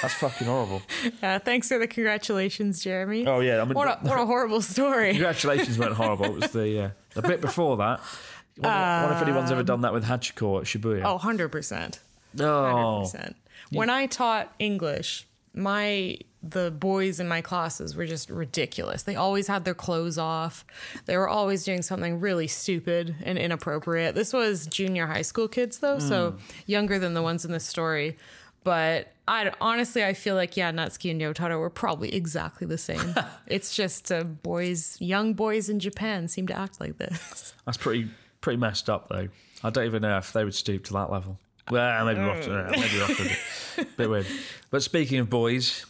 That's 0.00 0.14
fucking 0.14 0.46
horrible. 0.46 0.80
Uh, 1.22 1.38
thanks 1.38 1.68
for 1.68 1.78
the 1.78 1.86
congratulations, 1.86 2.82
Jeremy. 2.82 3.26
Oh, 3.26 3.40
yeah. 3.40 3.60
I 3.60 3.66
mean, 3.66 3.74
What 3.74 3.86
a, 3.88 3.98
what 4.08 4.18
a 4.18 4.24
horrible 4.24 4.62
story. 4.62 5.10
congratulations 5.10 5.78
weren't 5.78 5.92
horrible. 5.92 6.24
It 6.24 6.40
was 6.40 6.50
the, 6.52 6.84
uh, 6.84 6.90
the 7.12 7.20
bit 7.20 7.42
before 7.42 7.76
that. 7.76 8.00
I 8.62 8.66
wonder, 8.66 9.06
wonder 9.08 9.16
if 9.16 9.22
anyone's 9.28 9.50
ever 9.52 9.62
done 9.62 9.82
that 9.82 9.92
with 9.92 10.04
Hachiko 10.06 10.58
at 10.60 10.64
Shibuya. 10.64 11.02
Oh, 11.04 11.18
100%. 11.18 11.98
no. 12.32 13.02
100%. 13.04 13.34
When 13.72 13.90
I 13.90 14.06
taught 14.06 14.52
English, 14.58 15.26
my 15.54 16.18
the 16.42 16.70
boys 16.70 17.20
in 17.20 17.28
my 17.28 17.42
classes 17.42 17.94
were 17.94 18.06
just 18.06 18.30
ridiculous. 18.30 19.02
They 19.02 19.14
always 19.14 19.46
had 19.46 19.66
their 19.66 19.74
clothes 19.74 20.16
off. 20.16 20.64
They 21.04 21.16
were 21.18 21.28
always 21.28 21.64
doing 21.64 21.82
something 21.82 22.18
really 22.18 22.46
stupid 22.46 23.14
and 23.22 23.36
inappropriate. 23.36 24.14
This 24.14 24.32
was 24.32 24.66
junior 24.66 25.06
high 25.06 25.22
school 25.22 25.48
kids 25.48 25.78
though, 25.78 25.98
so 25.98 26.36
younger 26.66 26.98
than 26.98 27.14
the 27.14 27.22
ones 27.22 27.44
in 27.44 27.52
this 27.52 27.66
story. 27.66 28.16
But 28.64 29.12
I 29.28 29.52
honestly 29.60 30.04
I 30.04 30.14
feel 30.14 30.34
like 30.34 30.56
yeah, 30.56 30.72
Natsuki 30.72 31.10
and 31.10 31.20
Ryotaro 31.20 31.58
were 31.58 31.70
probably 31.70 32.14
exactly 32.14 32.66
the 32.66 32.78
same. 32.78 33.14
it's 33.46 33.74
just 33.74 34.10
uh, 34.10 34.24
boys, 34.24 34.96
young 35.00 35.34
boys 35.34 35.68
in 35.68 35.78
Japan 35.78 36.28
seem 36.28 36.46
to 36.46 36.56
act 36.56 36.80
like 36.80 36.96
this. 36.98 37.54
That's 37.66 37.78
pretty 37.78 38.08
pretty 38.40 38.58
messed 38.58 38.88
up, 38.88 39.08
though. 39.08 39.28
I 39.62 39.70
don't 39.70 39.84
even 39.84 40.02
know 40.02 40.16
if 40.16 40.32
they 40.32 40.44
would 40.44 40.54
stoop 40.54 40.84
to 40.84 40.92
that 40.94 41.10
level. 41.10 41.38
Well, 41.70 42.04
maybe 42.04 42.20
Ross, 42.20 42.46
uh, 42.46 42.68
maybe 42.70 42.98
Ross 42.98 43.18
would. 43.18 43.96
Bit 43.96 44.10
weird. 44.10 44.26
But 44.70 44.82
speaking 44.82 45.18
of 45.20 45.30
boys, 45.30 45.86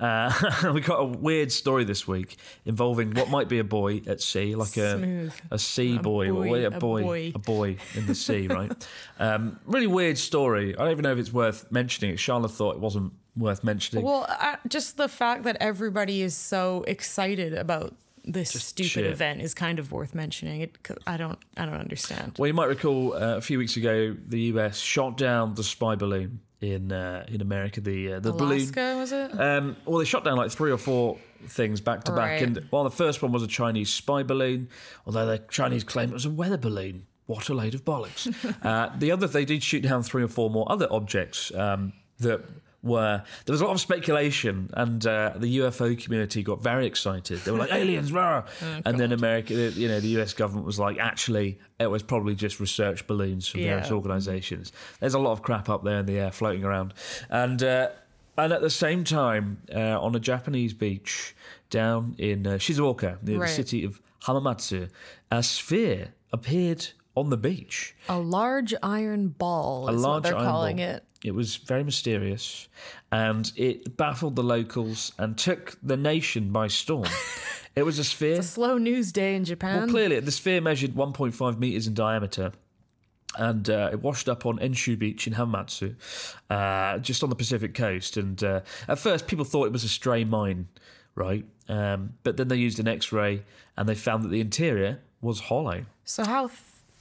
uh, 0.00 0.32
we 0.74 0.80
got 0.80 0.96
a 0.96 1.04
weird 1.04 1.50
story 1.50 1.84
this 1.84 2.06
week 2.06 2.36
involving 2.64 3.12
what 3.14 3.28
might 3.28 3.48
be 3.48 3.58
a 3.58 3.64
boy 3.64 4.02
at 4.06 4.20
sea, 4.20 4.54
like 4.54 4.76
a 4.76 5.30
a 5.50 5.58
sea 5.58 5.98
boy, 5.98 6.30
boy, 6.30 6.50
or 6.50 6.56
a 6.56 6.64
a 6.64 6.70
boy, 6.70 7.02
boy. 7.02 7.32
a 7.34 7.38
boy 7.38 7.76
in 7.94 8.06
the 8.06 8.14
sea, 8.14 8.46
right? 8.46 8.72
um, 9.18 9.58
really 9.66 9.86
weird 9.86 10.18
story. 10.18 10.74
I 10.76 10.84
don't 10.84 10.92
even 10.92 11.02
know 11.02 11.12
if 11.12 11.18
it's 11.18 11.32
worth 11.32 11.70
mentioning. 11.70 12.12
It. 12.14 12.18
Charlotte 12.18 12.52
thought 12.52 12.76
it 12.76 12.80
wasn't 12.80 13.12
worth 13.36 13.64
mentioning. 13.64 14.04
Well, 14.04 14.26
I, 14.28 14.58
just 14.68 14.96
the 14.96 15.08
fact 15.08 15.44
that 15.44 15.56
everybody 15.60 16.22
is 16.22 16.36
so 16.36 16.84
excited 16.86 17.54
about 17.54 17.94
this 18.32 18.50
stupid 18.50 18.90
shit. 18.90 19.06
event 19.06 19.40
is 19.40 19.54
kind 19.54 19.78
of 19.78 19.90
worth 19.90 20.14
mentioning. 20.14 20.60
It, 20.60 20.76
I 21.06 21.16
don't, 21.16 21.38
I 21.56 21.64
don't 21.64 21.74
understand. 21.74 22.36
Well, 22.38 22.46
you 22.46 22.54
might 22.54 22.68
recall 22.68 23.14
uh, 23.14 23.36
a 23.36 23.40
few 23.40 23.58
weeks 23.58 23.76
ago, 23.76 24.14
the 24.26 24.40
US 24.52 24.78
shot 24.78 25.16
down 25.16 25.54
the 25.54 25.64
spy 25.64 25.94
balloon 25.94 26.40
in 26.60 26.92
uh, 26.92 27.24
in 27.28 27.40
America. 27.40 27.80
The 27.80 28.14
uh, 28.14 28.20
the 28.20 28.32
balloon. 28.32 28.70
Was 28.74 29.12
it? 29.12 29.40
Um, 29.40 29.76
well, 29.84 29.98
they 29.98 30.04
shot 30.04 30.24
down 30.24 30.36
like 30.36 30.50
three 30.50 30.70
or 30.70 30.78
four 30.78 31.18
things 31.46 31.80
back 31.80 32.04
to 32.04 32.12
back, 32.12 32.40
and 32.40 32.64
while 32.70 32.84
the 32.84 32.90
first 32.90 33.22
one 33.22 33.32
was 33.32 33.42
a 33.42 33.48
Chinese 33.48 33.90
spy 33.92 34.22
balloon, 34.22 34.68
although 35.06 35.26
the 35.26 35.38
Chinese 35.50 35.84
claim 35.84 36.10
it 36.10 36.14
was 36.14 36.26
a 36.26 36.30
weather 36.30 36.58
balloon. 36.58 37.06
What 37.26 37.50
a 37.50 37.54
load 37.54 37.74
of 37.74 37.84
bollocks! 37.84 38.26
uh, 38.64 38.90
the 38.96 39.12
other, 39.12 39.26
they 39.26 39.44
did 39.44 39.62
shoot 39.62 39.82
down 39.82 40.02
three 40.02 40.22
or 40.22 40.28
four 40.28 40.48
more 40.48 40.64
other 40.72 40.88
objects 40.90 41.54
um, 41.54 41.92
that 42.20 42.42
were. 42.82 43.22
There 43.44 43.52
was 43.52 43.60
a 43.60 43.64
lot 43.64 43.72
of 43.72 43.80
speculation, 43.80 44.70
and 44.74 45.04
uh, 45.06 45.32
the 45.36 45.58
UFO 45.58 46.00
community 46.02 46.42
got 46.42 46.62
very 46.62 46.86
excited. 46.86 47.40
They 47.40 47.50
were 47.50 47.58
like 47.58 47.72
aliens, 47.72 48.12
rah! 48.12 48.44
and 48.84 48.98
then 48.98 49.12
America, 49.12 49.54
you 49.54 49.88
know, 49.88 50.00
the 50.00 50.20
US 50.20 50.32
government 50.34 50.66
was 50.66 50.78
like, 50.78 50.98
actually, 50.98 51.58
it 51.78 51.86
was 51.90 52.02
probably 52.02 52.34
just 52.34 52.60
research 52.60 53.06
balloons 53.06 53.48
from 53.48 53.62
various 53.62 53.90
organisations. 53.90 54.72
There's 55.00 55.14
a 55.14 55.18
lot 55.18 55.32
of 55.32 55.42
crap 55.42 55.68
up 55.68 55.84
there 55.84 55.98
in 55.98 56.06
the 56.06 56.18
air 56.18 56.30
floating 56.32 56.64
around, 56.64 56.94
and. 57.30 57.62
Uh, 57.62 57.88
and 58.36 58.52
at 58.52 58.60
the 58.60 58.70
same 58.70 59.02
time, 59.02 59.60
uh, 59.74 60.00
on 60.00 60.14
a 60.14 60.20
Japanese 60.20 60.72
beach 60.72 61.34
down 61.70 62.14
in 62.18 62.46
uh, 62.46 62.50
Shizuoka, 62.52 63.20
near 63.20 63.40
Right. 63.40 63.48
the 63.48 63.52
city 63.52 63.82
of 63.82 64.00
Hamamatsu, 64.22 64.90
a 65.32 65.42
sphere 65.42 66.14
appeared 66.32 66.86
on 67.18 67.30
the 67.30 67.36
beach. 67.36 67.94
A 68.08 68.18
large 68.18 68.74
iron 68.82 69.28
ball 69.28 69.88
A 69.88 69.92
is 69.94 70.00
large 70.02 70.14
what 70.14 70.22
they're 70.24 70.36
iron 70.38 70.46
calling 70.46 70.76
ball. 70.76 70.86
it. 70.86 71.04
It 71.24 71.34
was 71.34 71.56
very 71.56 71.82
mysterious, 71.82 72.68
and 73.10 73.50
it 73.56 73.96
baffled 73.96 74.36
the 74.36 74.42
locals 74.44 75.12
and 75.18 75.36
took 75.36 75.76
the 75.82 75.96
nation 75.96 76.52
by 76.52 76.68
storm. 76.68 77.08
it 77.74 77.82
was 77.82 77.98
a 77.98 78.04
sphere. 78.04 78.36
It's 78.38 78.46
a 78.46 78.50
slow 78.50 78.78
news 78.78 79.10
day 79.10 79.34
in 79.34 79.44
Japan. 79.44 79.78
Well, 79.78 79.88
clearly, 79.88 80.20
the 80.20 80.30
sphere 80.30 80.60
measured 80.60 80.92
1.5 80.92 81.58
meters 81.58 81.86
in 81.88 81.94
diameter. 81.94 82.52
And 83.36 83.68
uh, 83.68 83.90
it 83.92 84.00
washed 84.00 84.28
up 84.28 84.46
on 84.46 84.58
Enshu 84.58 84.98
Beach 84.98 85.26
in 85.26 85.34
Hamamatsu, 85.34 85.94
uh, 86.50 86.98
just 86.98 87.22
on 87.22 87.28
the 87.30 87.36
Pacific 87.36 87.74
coast. 87.74 88.16
And 88.16 88.42
uh, 88.42 88.60
at 88.88 88.98
first, 88.98 89.26
people 89.26 89.44
thought 89.44 89.66
it 89.66 89.72
was 89.72 89.84
a 89.84 89.88
stray 89.88 90.24
mine, 90.24 90.66
right? 91.14 91.44
Um, 91.68 92.14
but 92.22 92.36
then 92.36 92.48
they 92.48 92.56
used 92.56 92.80
an 92.80 92.88
X 92.88 93.12
ray 93.12 93.42
and 93.76 93.88
they 93.88 93.94
found 93.94 94.24
that 94.24 94.28
the 94.28 94.40
interior 94.40 95.00
was 95.20 95.40
hollow. 95.40 95.84
so 96.04 96.24
how 96.24 96.48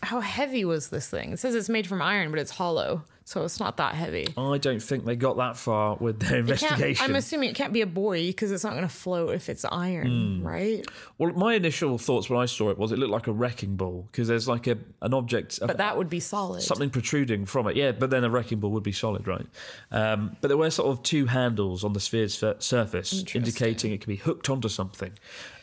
how 0.07 0.21
heavy 0.21 0.63
was 0.63 0.87
this 0.87 1.09
thing? 1.09 1.33
It 1.33 1.39
says 1.39 1.53
it's 1.53 1.67
made 1.67 1.85
from 1.85 2.01
iron, 2.01 2.29
but 2.31 2.39
it's 2.39 2.51
hollow, 2.51 3.03
so 3.27 3.43
it's 3.43 3.59
not 3.59 3.75
that 3.75 3.93
heavy. 3.93 4.25
I 4.37 4.57
don't 4.57 4.81
think 4.81 5.03
they 5.03 5.17
got 5.17 5.35
that 5.35 5.57
far 5.57 5.97
with 5.99 6.21
their 6.21 6.39
investigation. 6.39 7.03
I'm 7.03 7.13
assuming 7.17 7.49
it 7.49 7.55
can't 7.55 7.73
be 7.73 7.81
a 7.81 7.85
buoy 7.85 8.27
because 8.27 8.53
it's 8.53 8.63
not 8.63 8.71
going 8.71 8.83
to 8.87 8.93
float 8.93 9.33
if 9.35 9.49
it's 9.49 9.65
iron, 9.65 10.39
Hmm. 10.39 10.47
right? 10.47 10.85
well, 11.17 11.33
my 11.33 11.55
initial 11.55 11.97
thoughts 11.97 12.29
when 12.29 12.39
I 12.39 12.45
saw 12.45 12.69
it 12.69 12.77
was 12.77 12.93
it 12.93 12.97
looked 12.99 13.11
like 13.11 13.27
a 13.27 13.33
wrecking 13.33 13.75
ball 13.75 14.07
because 14.09 14.29
there's 14.29 14.47
like 14.47 14.65
a 14.67 14.77
an 15.01 15.13
object, 15.13 15.59
a- 15.61 15.67
But 15.67 15.75
that 15.77 15.97
would 15.97 16.09
be 16.09 16.21
solid. 16.21 16.61
something 16.61 16.89
protruding 16.89 17.45
from 17.45 17.67
it. 17.67 17.75
Yeah, 17.75 17.91
but 17.91 18.09
then 18.11 18.23
a 18.23 18.29
wrecking 18.29 18.61
ball 18.61 18.71
would 18.71 18.83
be 18.83 18.93
solid, 18.93 19.27
right? 19.27 19.45
Um, 19.91 20.37
but 20.39 20.47
there 20.47 20.57
were 20.57 20.69
sort 20.69 20.87
of 20.89 21.03
two 21.03 21.25
handles 21.25 21.83
on 21.83 21.91
the 21.91 21.99
sphere's 21.99 22.33
sur- 22.33 22.55
surface, 22.59 23.25
indicating 23.35 23.91
it 23.91 23.97
could 23.99 24.07
be 24.07 24.15
hooked 24.15 24.49
onto 24.49 24.69
something, 24.69 25.11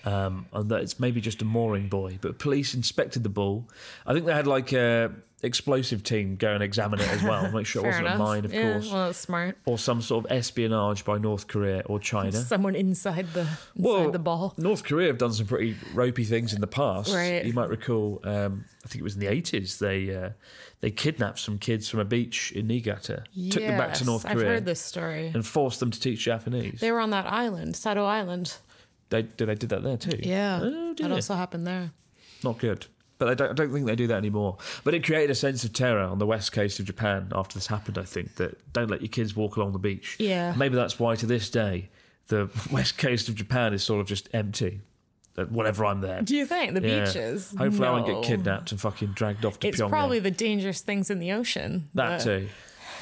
um, 0.04 0.44
and 0.52 0.68
that 0.71 0.83
it's 0.83 1.00
maybe 1.00 1.23
just 1.23 1.40
a 1.40 1.47
mooring 1.47 1.88
buoy. 1.88 2.18
But 2.21 2.38
police 2.38 2.75
inspected 2.75 3.23
the 3.23 3.30
ball. 3.30 3.66
I 4.06 4.12
think 4.12 4.26
they 4.26 4.35
had 4.35 4.47
like 4.47 4.73
a 4.75 5.12
explosive 5.45 6.03
team 6.03 6.37
go 6.37 6.53
and 6.55 6.63
examine 6.63 7.01
it 7.01 7.09
as 7.11 7.23
well, 7.23 7.51
make 7.53 7.67
sure 7.67 7.83
it 7.85 7.87
wasn't 7.89 8.07
enough. 8.07 8.17
a 8.21 8.23
mine, 8.23 8.45
of 8.45 8.53
yeah, 8.53 8.73
course, 8.73 8.91
Well, 8.91 9.07
that's 9.07 9.19
smart. 9.19 9.59
or 9.67 9.79
some 9.79 10.01
sort 10.03 10.25
of 10.25 10.33
espionage 10.33 11.05
by 11.05 11.19
North 11.19 11.47
Korea 11.47 11.83
or 11.87 11.99
China. 12.01 12.33
Someone 12.55 12.75
inside 12.75 13.27
the 13.33 13.41
inside 13.41 13.57
Well, 13.77 14.11
the 14.11 14.19
ball. 14.19 14.55
North 14.57 14.85
Korea 14.85 15.09
have 15.09 15.19
done 15.19 15.33
some 15.33 15.47
pretty 15.47 15.77
ropey 15.93 16.25
things 16.25 16.53
in 16.53 16.61
the 16.61 16.67
past. 16.67 17.15
Right. 17.15 17.45
You 17.45 17.53
might 17.53 17.69
recall, 17.69 18.21
um, 18.25 18.65
I 18.85 18.89
think 18.89 19.01
it 19.01 19.05
was 19.05 19.15
in 19.15 19.21
the 19.21 19.29
eighties. 19.29 19.79
They 19.79 20.15
uh, 20.15 20.31
they 20.81 20.91
kidnapped 20.91 21.39
some 21.39 21.59
kids 21.59 21.89
from 21.89 22.01
a 22.01 22.05
beach 22.05 22.53
in 22.53 22.67
Niigata, 22.67 23.25
took 23.51 23.63
them 23.63 23.79
back 23.79 23.95
to 23.95 24.01
Yes, 24.01 24.07
North 24.07 24.27
I've 24.27 24.33
Korea, 24.37 24.49
heard 24.49 24.65
this 24.67 24.81
story. 24.81 25.29
and 25.35 25.47
forced 25.47 25.81
them 25.81 25.91
to 25.91 26.01
teach 26.01 26.25
Japanese. 26.25 26.81
They 26.81 26.91
were 26.93 27.01
on 27.01 27.11
that 27.11 27.27
island, 27.27 27.77
Sado 27.77 28.05
Island. 28.05 28.57
They 29.11 29.23
did 29.23 29.49
they 29.49 29.55
did 29.55 29.69
that 29.71 29.83
there 29.83 29.97
too. 29.97 30.19
Yeah, 30.23 30.61
Oh, 30.63 30.95
that 30.99 31.11
also 31.13 31.35
happened 31.35 31.67
there. 31.67 31.93
Not 32.43 32.59
good. 32.59 32.87
But 33.18 33.28
I 33.28 33.35
don't, 33.35 33.50
I 33.50 33.54
don't 33.54 33.73
think 33.73 33.87
they 33.87 33.94
do 33.97 34.06
that 34.09 34.16
anymore. 34.16 34.59
But 34.83 34.94
it 34.94 35.04
created 35.04 35.30
a 35.30 35.35
sense 35.37 35.62
of 35.64 35.73
terror 35.73 36.00
on 36.02 36.18
the 36.18 36.26
west 36.26 36.52
coast 36.52 36.80
of 36.80 36.87
Japan 36.87 37.30
after 37.35 37.54
this 37.54 37.68
happened. 37.68 37.97
I 37.97 38.02
think 38.02 38.37
that 38.37 38.73
don't 38.73 38.90
let 38.90 39.02
your 39.02 39.09
kids 39.09 39.37
walk 39.37 39.56
along 39.56 39.73
the 39.73 39.78
beach. 39.78 40.16
Yeah. 40.18 40.52
Maybe 40.56 40.75
that's 40.75 40.99
why 40.99 41.14
to 41.16 41.26
this 41.26 41.49
day 41.50 41.90
the 42.28 42.50
west 42.73 42.99
coast 42.99 43.28
of 43.28 43.35
Japan 43.37 43.73
is 43.73 43.83
sort 43.85 44.00
of 44.00 44.06
just 44.09 44.28
empty. 44.35 44.80
Uh, 45.37 45.44
Whenever 45.47 45.85
I'm 45.85 46.00
there. 46.00 46.23
Do 46.23 46.37
you 46.37 46.47
think 46.47 46.75
the 46.75 46.80
Yeah. 46.80 47.04
beaches? 47.06 47.54
Hopefully, 47.59 47.88
I 47.88 47.90
won't 47.90 48.06
get 48.06 48.23
kidnapped 48.23 48.71
and 48.71 48.80
fucking 48.80 49.09
dragged 49.14 49.44
off 49.44 49.59
to 49.61 49.66
Pyongyang. 49.66 49.71
It's 49.73 49.80
Pyongyang. 49.80 49.88
probably 49.90 50.18
the 50.21 50.30
dangerous 50.30 50.80
things 50.80 51.11
in 51.11 51.18
the 51.18 51.33
ocean. 51.33 51.88
that 51.94 52.21
the 52.21 52.25
too. 52.40 52.49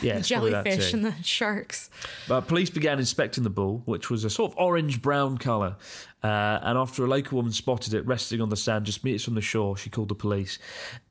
Yeah, 0.00 0.14
that 0.14 0.24
jellyfish 0.24 0.92
and 0.92 1.04
the 1.04 1.14
sharks. 1.22 1.90
But 2.28 2.42
police 2.42 2.70
began 2.70 2.98
inspecting 2.98 3.44
the 3.44 3.50
bull, 3.50 3.82
which 3.84 4.10
was 4.10 4.24
a 4.24 4.30
sort 4.30 4.52
of 4.52 4.58
orange 4.58 5.02
brown 5.02 5.38
colour. 5.38 5.76
Uh, 6.22 6.60
and 6.62 6.78
after 6.78 7.04
a 7.04 7.08
local 7.08 7.36
woman 7.36 7.52
spotted 7.52 7.94
it 7.94 8.06
resting 8.06 8.40
on 8.40 8.48
the 8.48 8.56
sand 8.56 8.86
just 8.86 9.04
meters 9.04 9.24
from 9.24 9.34
the 9.34 9.40
shore, 9.40 9.76
she 9.76 9.90
called 9.90 10.08
the 10.08 10.14
police. 10.14 10.58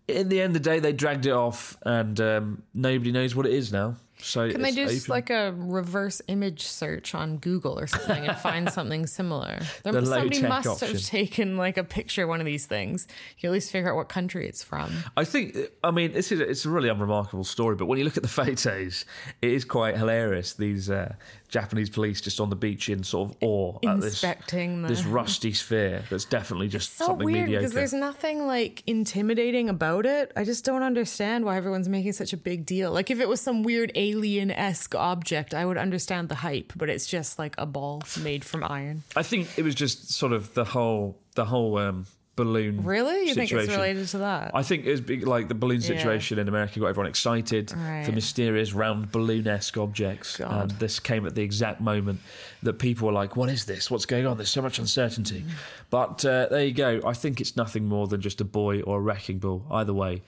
In 0.07 0.29
the 0.29 0.41
end 0.41 0.55
of 0.55 0.63
the 0.63 0.69
day, 0.69 0.79
they 0.79 0.93
dragged 0.93 1.25
it 1.25 1.31
off, 1.31 1.77
and 1.83 2.19
um, 2.19 2.63
nobody 2.73 3.11
knows 3.11 3.35
what 3.35 3.45
it 3.45 3.53
is 3.53 3.71
now. 3.71 3.95
So 4.23 4.49
Can 4.51 4.61
they 4.61 4.71
do 4.71 4.83
open. 4.85 4.99
like 5.07 5.29
a 5.29 5.53
reverse 5.57 6.21
image 6.27 6.63
search 6.63 7.15
on 7.15 7.37
Google 7.37 7.77
or 7.79 7.87
something 7.87 8.27
and 8.27 8.37
find 8.37 8.69
something 8.73 9.07
similar? 9.07 9.59
There, 9.83 9.93
The 9.93 10.05
somebody 10.05 10.41
must 10.43 10.67
option. 10.67 10.87
have 10.89 11.01
taken 11.05 11.57
like 11.57 11.77
a 11.77 11.83
picture 11.83 12.23
of 12.23 12.29
one 12.29 12.39
of 12.39 12.45
these 12.45 12.65
things. 12.65 13.07
You 13.39 13.49
at 13.49 13.53
least 13.53 13.71
figure 13.71 13.89
out 13.91 13.95
what 13.95 14.09
country 14.09 14.47
it's 14.47 14.63
from. 14.63 14.91
I 15.17 15.23
think, 15.25 15.57
I 15.83 15.91
mean, 15.91 16.11
this 16.11 16.31
is 16.31 16.39
it's 16.39 16.65
a 16.65 16.69
really 16.69 16.89
unremarkable 16.89 17.43
story, 17.43 17.75
but 17.75 17.85
when 17.87 17.97
you 17.97 18.05
look 18.05 18.17
at 18.17 18.23
the 18.23 18.29
photos, 18.41 19.05
it 19.41 19.51
is 19.51 19.65
quite 19.65 19.97
hilarious. 19.97 20.53
These 20.53 20.89
uh, 20.89 21.15
Japanese 21.51 21.89
police 21.89 22.21
just 22.21 22.39
on 22.39 22.49
the 22.49 22.55
beach 22.55 22.87
in 22.89 23.03
sort 23.03 23.29
of 23.29 23.37
awe 23.41 23.77
at 23.85 23.99
this, 24.01 24.13
Inspecting 24.23 24.81
the- 24.81 24.87
this 24.87 25.03
rusty 25.05 25.51
sphere 25.53 26.03
that's 26.09 26.23
definitely 26.25 26.69
just 26.69 26.97
so 26.97 27.07
something 27.07 27.25
weird 27.25 27.41
mediocre. 27.45 27.59
because 27.61 27.73
there's 27.73 27.93
nothing 27.93 28.47
like 28.47 28.81
intimidating 28.87 29.67
about 29.69 30.05
it. 30.05 30.31
I 30.35 30.45
just 30.45 30.63
don't 30.63 30.81
understand 30.81 31.43
why 31.43 31.57
everyone's 31.57 31.89
making 31.89 32.13
such 32.13 32.31
a 32.31 32.37
big 32.37 32.65
deal. 32.65 32.91
Like 32.93 33.11
if 33.11 33.19
it 33.19 33.27
was 33.27 33.41
some 33.41 33.63
weird 33.63 33.91
alien 33.95 34.49
esque 34.49 34.95
object, 34.95 35.53
I 35.53 35.65
would 35.65 35.77
understand 35.77 36.29
the 36.29 36.35
hype, 36.35 36.71
but 36.77 36.89
it's 36.89 37.05
just 37.05 37.37
like 37.37 37.53
a 37.57 37.65
ball 37.65 38.01
made 38.23 38.45
from 38.45 38.63
iron. 38.63 39.03
I 39.15 39.23
think 39.23 39.49
it 39.57 39.63
was 39.63 39.75
just 39.75 40.09
sort 40.11 40.31
of 40.31 40.53
the 40.53 40.63
whole 40.63 41.19
the 41.35 41.45
whole 41.45 41.77
um, 41.77 42.05
balloon. 42.35 42.83
Really? 42.83 43.27
You 43.27 43.33
think 43.33 43.51
it's 43.51 43.67
related 43.69 44.07
to 44.09 44.19
that? 44.19 44.51
I 44.53 44.63
think 44.63 44.85
it's 44.85 45.01
big, 45.01 45.27
like 45.27 45.47
the 45.47 45.53
balloon 45.55 45.81
situation 45.81 46.39
in 46.39 46.47
America 46.47 46.79
got 46.79 46.87
everyone 46.87 47.09
excited 47.09 47.73
Right. 47.75 48.05
for 48.05 48.11
mysterious 48.13 48.73
round 48.73 49.11
balloon-esque 49.11 49.77
objects, 49.77 50.37
God. 50.37 50.71
and 50.71 50.79
this 50.79 50.99
came 50.99 51.25
at 51.25 51.35
the 51.35 51.41
exact 51.43 51.81
moment 51.81 52.19
that 52.63 52.73
people 52.79 53.07
were 53.07 53.13
like, 53.13 53.35
"What 53.35 53.49
is 53.49 53.65
this? 53.65 53.91
What's 53.91 54.05
going 54.05 54.25
on? 54.25 54.37
There's 54.37 54.49
so 54.49 54.61
much 54.61 54.79
uncertainty." 54.79 55.43
But 55.89 56.23
uh, 56.25 56.47
there 56.49 56.63
you 56.63 56.73
go. 56.73 57.01
I 57.05 57.13
think 57.13 57.41
it's 57.41 57.55
nothing 57.57 57.85
more 57.85 58.07
than 58.07 58.21
just 58.21 58.39
a 58.41 58.45
boy 58.45 58.81
or 58.81 58.97
a 58.97 59.01
wrecking 59.01 59.39
ball. 59.39 59.65
Either 59.69 59.93
way, 59.93 60.21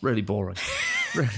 really 0.00 0.22
boring. 0.22 0.56
really. 1.14 1.28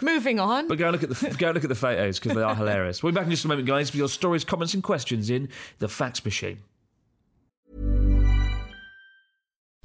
Moving 0.00 0.40
on. 0.40 0.68
But 0.68 0.78
go 0.78 0.88
and 0.88 0.92
look 0.92 1.02
at 1.02 1.10
the 1.10 1.36
go 1.38 1.48
and 1.48 1.54
look 1.54 1.64
at 1.64 1.68
the 1.68 1.74
photos 1.74 2.18
because 2.18 2.34
they 2.34 2.42
are 2.42 2.54
hilarious. 2.54 3.02
We'll 3.02 3.12
be 3.12 3.16
back 3.16 3.24
in 3.26 3.30
just 3.30 3.44
a 3.44 3.48
moment, 3.48 3.68
guys, 3.68 3.92
with 3.92 3.98
your 3.98 4.08
stories, 4.08 4.42
comments, 4.44 4.72
and 4.74 4.82
questions 4.82 5.28
in 5.28 5.48
the 5.80 5.88
fax 5.88 6.24
machine. 6.24 6.58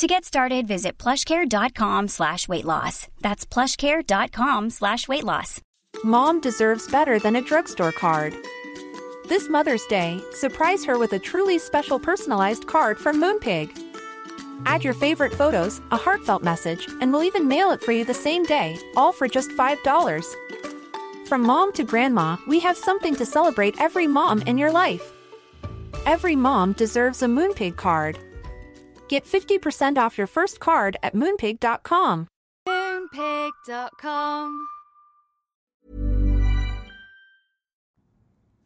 To 0.00 0.06
get 0.06 0.24
started, 0.24 0.66
visit 0.66 0.96
plushcare.com 0.96 2.08
slash 2.08 2.48
weight 2.48 2.64
loss. 2.64 3.08
That's 3.20 3.44
plushcare.com 3.44 4.70
slash 4.70 5.06
weight 5.06 5.24
loss. 5.24 5.60
Mom 6.02 6.40
deserves 6.40 6.90
better 6.90 7.18
than 7.18 7.36
a 7.36 7.42
drugstore 7.42 7.92
card. 7.92 8.34
This 9.28 9.50
Mother's 9.50 9.84
Day, 9.90 10.18
surprise 10.32 10.86
her 10.86 10.98
with 10.98 11.12
a 11.12 11.18
truly 11.18 11.58
special 11.58 11.98
personalized 11.98 12.66
card 12.66 12.96
from 12.96 13.20
Moonpig. 13.20 13.78
Add 14.64 14.84
your 14.84 14.94
favorite 14.94 15.34
photos, 15.34 15.82
a 15.90 15.98
heartfelt 15.98 16.42
message, 16.42 16.88
and 17.02 17.12
we'll 17.12 17.24
even 17.24 17.46
mail 17.46 17.70
it 17.70 17.82
for 17.82 17.92
you 17.92 18.06
the 18.06 18.14
same 18.14 18.44
day, 18.44 18.78
all 18.96 19.12
for 19.12 19.28
just 19.28 19.50
$5. 19.50 20.24
From 21.28 21.42
mom 21.42 21.74
to 21.74 21.84
grandma, 21.84 22.38
we 22.48 22.58
have 22.60 22.78
something 22.78 23.14
to 23.16 23.26
celebrate 23.26 23.78
every 23.78 24.06
mom 24.06 24.40
in 24.46 24.56
your 24.56 24.72
life. 24.72 25.12
Every 26.06 26.36
mom 26.36 26.72
deserves 26.72 27.22
a 27.22 27.26
Moonpig 27.26 27.76
card. 27.76 28.18
Get 29.10 29.24
50% 29.24 29.98
off 29.98 30.16
your 30.16 30.28
first 30.28 30.60
card 30.60 30.96
at 31.02 31.16
moonpig.com. 31.16 32.28
Moonpig.com. 32.68 34.66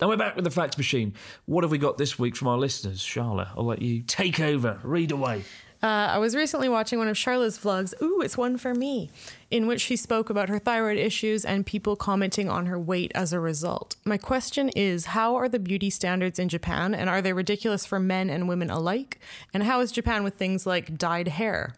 And 0.01 0.11
we're 0.11 0.19
back 0.19 0.37
with 0.37 0.45
the 0.45 0.51
fax 0.51 0.77
machine. 0.77 1.15
What 1.47 1.65
have 1.65 1.71
we 1.71 1.79
got 1.79 1.97
this 1.97 2.19
week 2.19 2.37
from 2.37 2.49
our 2.49 2.59
listeners? 2.59 3.01
Charlotte, 3.01 3.49
I'll 3.57 3.65
let 3.65 3.81
you 3.81 4.03
take 4.03 4.39
over. 4.39 4.81
Read 4.83 5.13
away. 5.13 5.45
Uh, 5.85 6.13
I 6.15 6.19
was 6.19 6.35
recently 6.35 6.69
watching 6.71 6.99
one 6.99 7.09
of 7.09 7.19
Charlotte's 7.19 7.59
vlogs. 7.59 7.93
Ooh, 8.01 8.23
it's 8.23 8.39
one 8.39 8.57
for 8.57 8.75
me, 8.75 9.11
in 9.51 9.67
which 9.67 9.83
she 9.83 9.97
spoke 9.97 10.31
about 10.31 10.49
her 10.49 10.59
thyroid 10.59 10.97
issues 10.97 11.45
and 11.45 11.67
people 11.67 11.95
commenting 11.95 12.49
on 12.49 12.65
her 12.65 12.79
weight 12.79 13.13
as 13.15 13.35
a 13.35 13.39
result. 13.39 13.95
My 14.05 14.17
question 14.17 14.71
is 14.71 15.07
How 15.07 15.35
are 15.37 15.47
the 15.49 15.59
beauty 15.59 15.91
standards 15.91 16.39
in 16.39 16.49
Japan, 16.49 16.95
and 16.95 17.11
are 17.11 17.21
they 17.21 17.35
ridiculous 17.35 17.85
for 17.85 18.01
men 18.01 18.31
and 18.31 18.49
women 18.49 18.71
alike? 18.71 19.21
And 19.53 19.63
how 19.65 19.81
is 19.81 19.93
Japan 19.93 20.25
with 20.25 20.37
things 20.37 20.65
like 20.67 20.97
dyed 20.97 21.29
hair? 21.29 21.75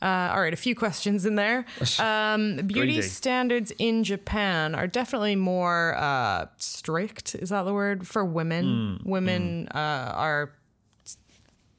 Uh, 0.00 0.32
all 0.34 0.40
right, 0.40 0.54
a 0.54 0.56
few 0.56 0.74
questions 0.74 1.26
in 1.26 1.34
there. 1.36 1.66
Um, 2.00 2.56
beauty 2.56 2.72
Greedy. 2.94 3.02
standards 3.02 3.70
in 3.78 4.02
Japan 4.02 4.74
are 4.74 4.86
definitely 4.86 5.36
more 5.36 5.94
uh, 5.98 6.46
strict. 6.56 7.34
Is 7.34 7.50
that 7.50 7.64
the 7.64 7.74
word 7.74 8.08
for 8.08 8.24
women? 8.24 8.98
Hmm, 9.02 9.10
women 9.10 9.68
Uh, 9.74 9.78
are 10.16 10.52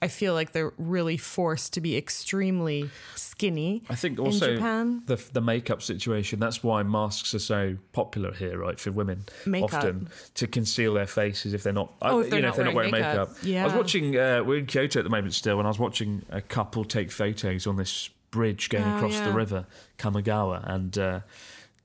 I 0.03 0.07
feel 0.09 0.33
like 0.33 0.51
they're 0.51 0.73
really 0.77 1.17
forced 1.17 1.73
to 1.73 1.81
be 1.81 1.95
extremely 1.97 2.89
skinny. 3.15 3.83
I 3.89 3.95
think 3.95 4.19
in 4.19 4.25
also 4.25 4.55
Japan. 4.55 5.03
the 5.05 5.15
the 5.31 5.41
makeup 5.41 5.81
situation. 5.81 6.39
That's 6.39 6.61
why 6.63 6.83
masks 6.83 7.33
are 7.33 7.39
so 7.39 7.77
popular 7.93 8.33
here, 8.33 8.57
right? 8.59 8.79
For 8.79 8.91
women, 8.91 9.25
Makeup. 9.45 9.73
often 9.73 10.09
to 10.35 10.47
conceal 10.47 10.93
their 10.93 11.07
faces 11.07 11.53
if 11.53 11.63
they're 11.63 11.73
not. 11.73 11.93
Oh, 12.01 12.19
if 12.19 12.29
they're 12.29 12.39
you 12.39 12.41
know, 12.43 12.47
not 12.49 12.51
if 12.51 12.55
they're 12.57 12.65
not 12.65 12.75
wearing 12.75 12.91
wearing 12.91 13.07
makeup. 13.07 13.29
makeup. 13.29 13.43
Yeah. 13.43 13.63
I 13.63 13.65
was 13.65 13.73
watching. 13.75 14.17
Uh, 14.17 14.43
we're 14.45 14.57
in 14.59 14.65
Kyoto 14.65 14.99
at 14.99 15.03
the 15.03 15.09
moment 15.09 15.33
still, 15.33 15.57
and 15.59 15.67
I 15.67 15.69
was 15.69 15.79
watching 15.79 16.23
a 16.29 16.41
couple 16.41 16.83
take 16.85 17.11
photos 17.11 17.65
on 17.67 17.77
this 17.77 18.09
bridge 18.31 18.69
going 18.69 18.83
Oh, 18.83 18.95
across 18.97 19.19
the 19.19 19.31
river 19.31 19.65
Kamogawa, 19.97 20.61
and. 20.69 20.97
Uh, 20.97 21.19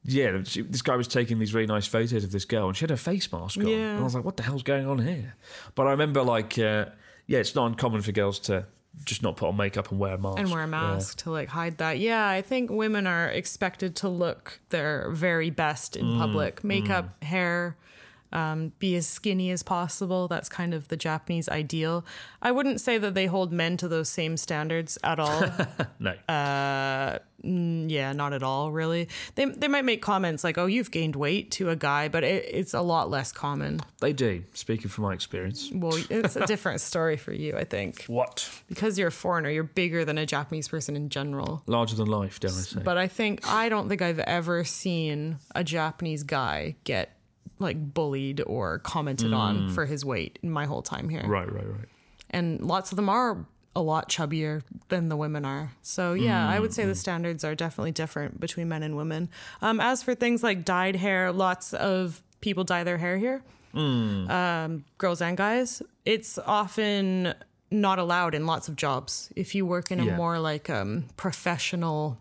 yeah, 0.04 0.42
she, 0.44 0.62
this 0.62 0.80
guy 0.80 0.96
was 0.96 1.08
taking 1.08 1.38
these 1.38 1.52
really 1.52 1.66
nice 1.66 1.86
photos 1.86 2.24
of 2.24 2.32
this 2.32 2.46
girl, 2.46 2.68
and 2.68 2.76
she 2.76 2.82
had 2.84 2.90
her 2.90 2.96
face 2.96 3.30
mask 3.30 3.58
on. 3.58 3.66
Yeah. 3.66 3.90
And 3.90 4.00
I 4.00 4.02
was 4.04 4.14
like, 4.14 4.24
"What 4.24 4.36
the 4.38 4.42
hell's 4.42 4.62
going 4.62 4.86
on 4.86 5.00
here?" 5.00 5.34
But 5.74 5.86
I 5.86 5.90
remember, 5.90 6.22
like, 6.22 6.58
uh, 6.58 6.86
yeah, 7.28 7.38
it's 7.38 7.54
not 7.54 7.66
uncommon 7.66 8.02
for 8.02 8.10
girls 8.10 8.40
to 8.40 8.66
just 9.04 9.22
not 9.22 9.36
put 9.36 9.48
on 9.48 9.56
makeup 9.56 9.90
and 9.92 10.00
wear 10.00 10.14
a 10.14 10.18
mask 10.18 10.38
and 10.40 10.50
wear 10.50 10.62
a 10.62 10.66
Yeah. 10.66 10.70
mask 10.70 11.18
to 11.18 11.30
like 11.30 11.48
hide 11.50 11.78
that. 11.78 11.98
Yeah, 12.00 12.28
I 12.28 12.42
think 12.42 12.68
women 12.70 13.06
are 13.06 13.28
expected 13.28 13.94
to 13.96 14.08
look 14.08 14.58
their 14.70 15.08
very 15.12 15.50
best 15.50 15.94
in 15.94 16.04
Mm, 16.06 16.18
public. 16.18 16.64
Makeup, 16.64 17.22
hair, 17.22 17.76
um, 18.32 18.72
be 18.80 18.96
as 18.96 19.06
skinny 19.06 19.50
as 19.52 19.62
possible. 19.62 20.26
That's 20.26 20.48
kind 20.48 20.74
of 20.74 20.88
the 20.88 20.96
Japanese 20.96 21.48
ideal. 21.48 22.04
I 22.42 22.50
wouldn't 22.50 22.80
say 22.80 22.98
that 22.98 23.14
they 23.14 23.26
hold 23.26 23.52
men 23.52 23.76
to 23.76 23.88
those 23.88 24.08
same 24.08 24.36
standards 24.36 24.98
at 25.04 25.20
all. 25.20 25.44
No, 26.00 26.12
Uh, 26.28 27.18
Mm, 27.44 27.88
yeah, 27.88 28.12
not 28.12 28.32
at 28.32 28.42
all, 28.42 28.72
really. 28.72 29.08
They 29.36 29.44
they 29.44 29.68
might 29.68 29.84
make 29.84 30.02
comments 30.02 30.42
like, 30.42 30.58
"Oh, 30.58 30.66
you've 30.66 30.90
gained 30.90 31.14
weight" 31.14 31.52
to 31.52 31.70
a 31.70 31.76
guy, 31.76 32.08
but 32.08 32.24
it, 32.24 32.46
it's 32.50 32.74
a 32.74 32.80
lot 32.80 33.10
less 33.10 33.30
common. 33.30 33.80
they 34.00 34.12
do. 34.12 34.42
Speaking 34.54 34.88
from 34.88 35.04
my 35.04 35.14
experience. 35.14 35.70
Well, 35.72 35.96
it's 36.10 36.34
a 36.34 36.46
different 36.46 36.80
story 36.80 37.16
for 37.16 37.32
you, 37.32 37.56
I 37.56 37.64
think. 37.64 38.06
What? 38.18 38.50
Because 38.68 38.98
you're 38.98 39.08
a 39.08 39.12
foreigner, 39.12 39.48
you're 39.48 39.62
bigger 39.62 40.04
than 40.04 40.18
a 40.18 40.26
Japanese 40.26 40.66
person 40.66 40.96
in 40.96 41.08
general. 41.08 41.62
Larger 41.66 41.94
than 41.94 42.06
life, 42.06 42.40
dare 42.40 42.50
I 42.50 42.54
say? 42.54 42.80
But 42.82 42.98
I 42.98 43.06
think 43.06 43.46
I 43.46 43.68
don't 43.68 43.88
think 43.88 44.02
I've 44.02 44.18
ever 44.18 44.64
seen 44.64 45.38
a 45.54 45.62
Japanese 45.62 46.24
guy 46.24 46.74
get 46.82 47.16
like 47.60 47.94
bullied 47.94 48.40
or 48.44 48.80
commented 48.80 49.32
on 49.32 49.68
hmm. 49.68 49.74
for 49.74 49.86
his 49.86 50.04
weight 50.04 50.38
in 50.42 50.50
my 50.50 50.66
whole 50.66 50.82
time 50.82 51.08
here. 51.08 51.24
right, 51.26 51.50
right, 51.52 51.66
right. 51.66 51.88
And 52.30 52.60
lots 52.60 52.92
of 52.92 52.96
them 52.96 53.08
are 53.08 53.46
a 53.76 53.80
lot 53.82 54.08
chubbier 54.08 54.62
than 54.88 55.08
the 55.08 55.16
women 55.16 55.44
are. 55.44 55.72
So 55.82 56.14
yeah, 56.14 56.48
I 56.48 56.58
would 56.58 56.72
say 56.74 56.84
the 56.84 56.94
standards 56.94 57.44
are 57.44 57.54
definitely 57.54 57.92
different 57.92 58.40
between 58.40 58.68
men 58.68 58.82
and 58.82 58.96
women. 58.96 59.28
Um, 59.62 59.80
as 59.80 60.02
for 60.02 60.14
things 60.14 60.42
like 60.42 60.64
dyed 60.64 60.96
hair, 60.96 61.30
lots 61.32 61.72
of 61.74 62.20
people 62.40 62.64
dye 62.64 62.82
their 62.84 62.98
hair 62.98 63.16
here. 63.18 63.42
Um, 63.74 64.84
girls 64.96 65.20
and 65.22 65.36
guys. 65.36 65.82
It's 66.04 66.38
often 66.38 67.34
not 67.70 67.98
allowed 67.98 68.34
in 68.34 68.46
lots 68.46 68.66
of 68.68 68.74
jobs. 68.76 69.30
If 69.36 69.54
you 69.54 69.64
work 69.66 69.90
in 69.90 70.00
a 70.00 70.06
Yeah. 70.06 70.16
more 70.16 70.38
like 70.40 70.68
um, 70.70 71.04
professional 71.16 72.18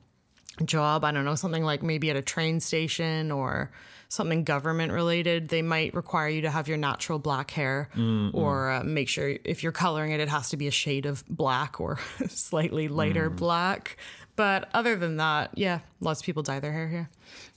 job, 0.66 1.04
I 1.04 1.12
don't 1.12 1.26
know, 1.26 1.36
something 1.36 1.64
like 1.64 1.82
maybe 1.82 2.10
at 2.10 2.16
a 2.16 2.22
train 2.22 2.60
station 2.60 3.32
or 3.32 3.72
something 4.10 4.44
government 4.44 4.92
related, 4.92 5.50
they 5.50 5.62
might 5.62 5.94
require 5.94 6.30
you 6.30 6.42
to 6.42 6.50
have 6.50 6.68
your 6.68 6.78
natural 6.78 7.20
black 7.20 7.52
hair 7.52 7.90
or 8.34 8.70
uh, 8.72 8.84
make 8.84 9.10
sure 9.10 9.38
if 9.44 9.64
you're 9.64 9.72
coloring 9.72 10.12
it, 10.12 10.20
it 10.20 10.30
has 10.30 10.50
to 10.50 10.58
be 10.58 10.68
a 10.68 10.72
shade 10.72 11.06
of 11.06 11.24
black 11.28 11.80
or 11.82 12.00
slightly 12.30 12.88
lighter 12.88 13.30
black. 13.30 13.98
But 14.36 14.70
other 14.74 14.96
than 14.96 15.18
that, 15.18 15.52
yeah, 15.56 15.80
lots 16.00 16.22
of 16.22 16.26
people 16.26 16.44
dye 16.44 16.60
their 16.60 16.72
hair 16.72 16.88
here. 16.88 17.10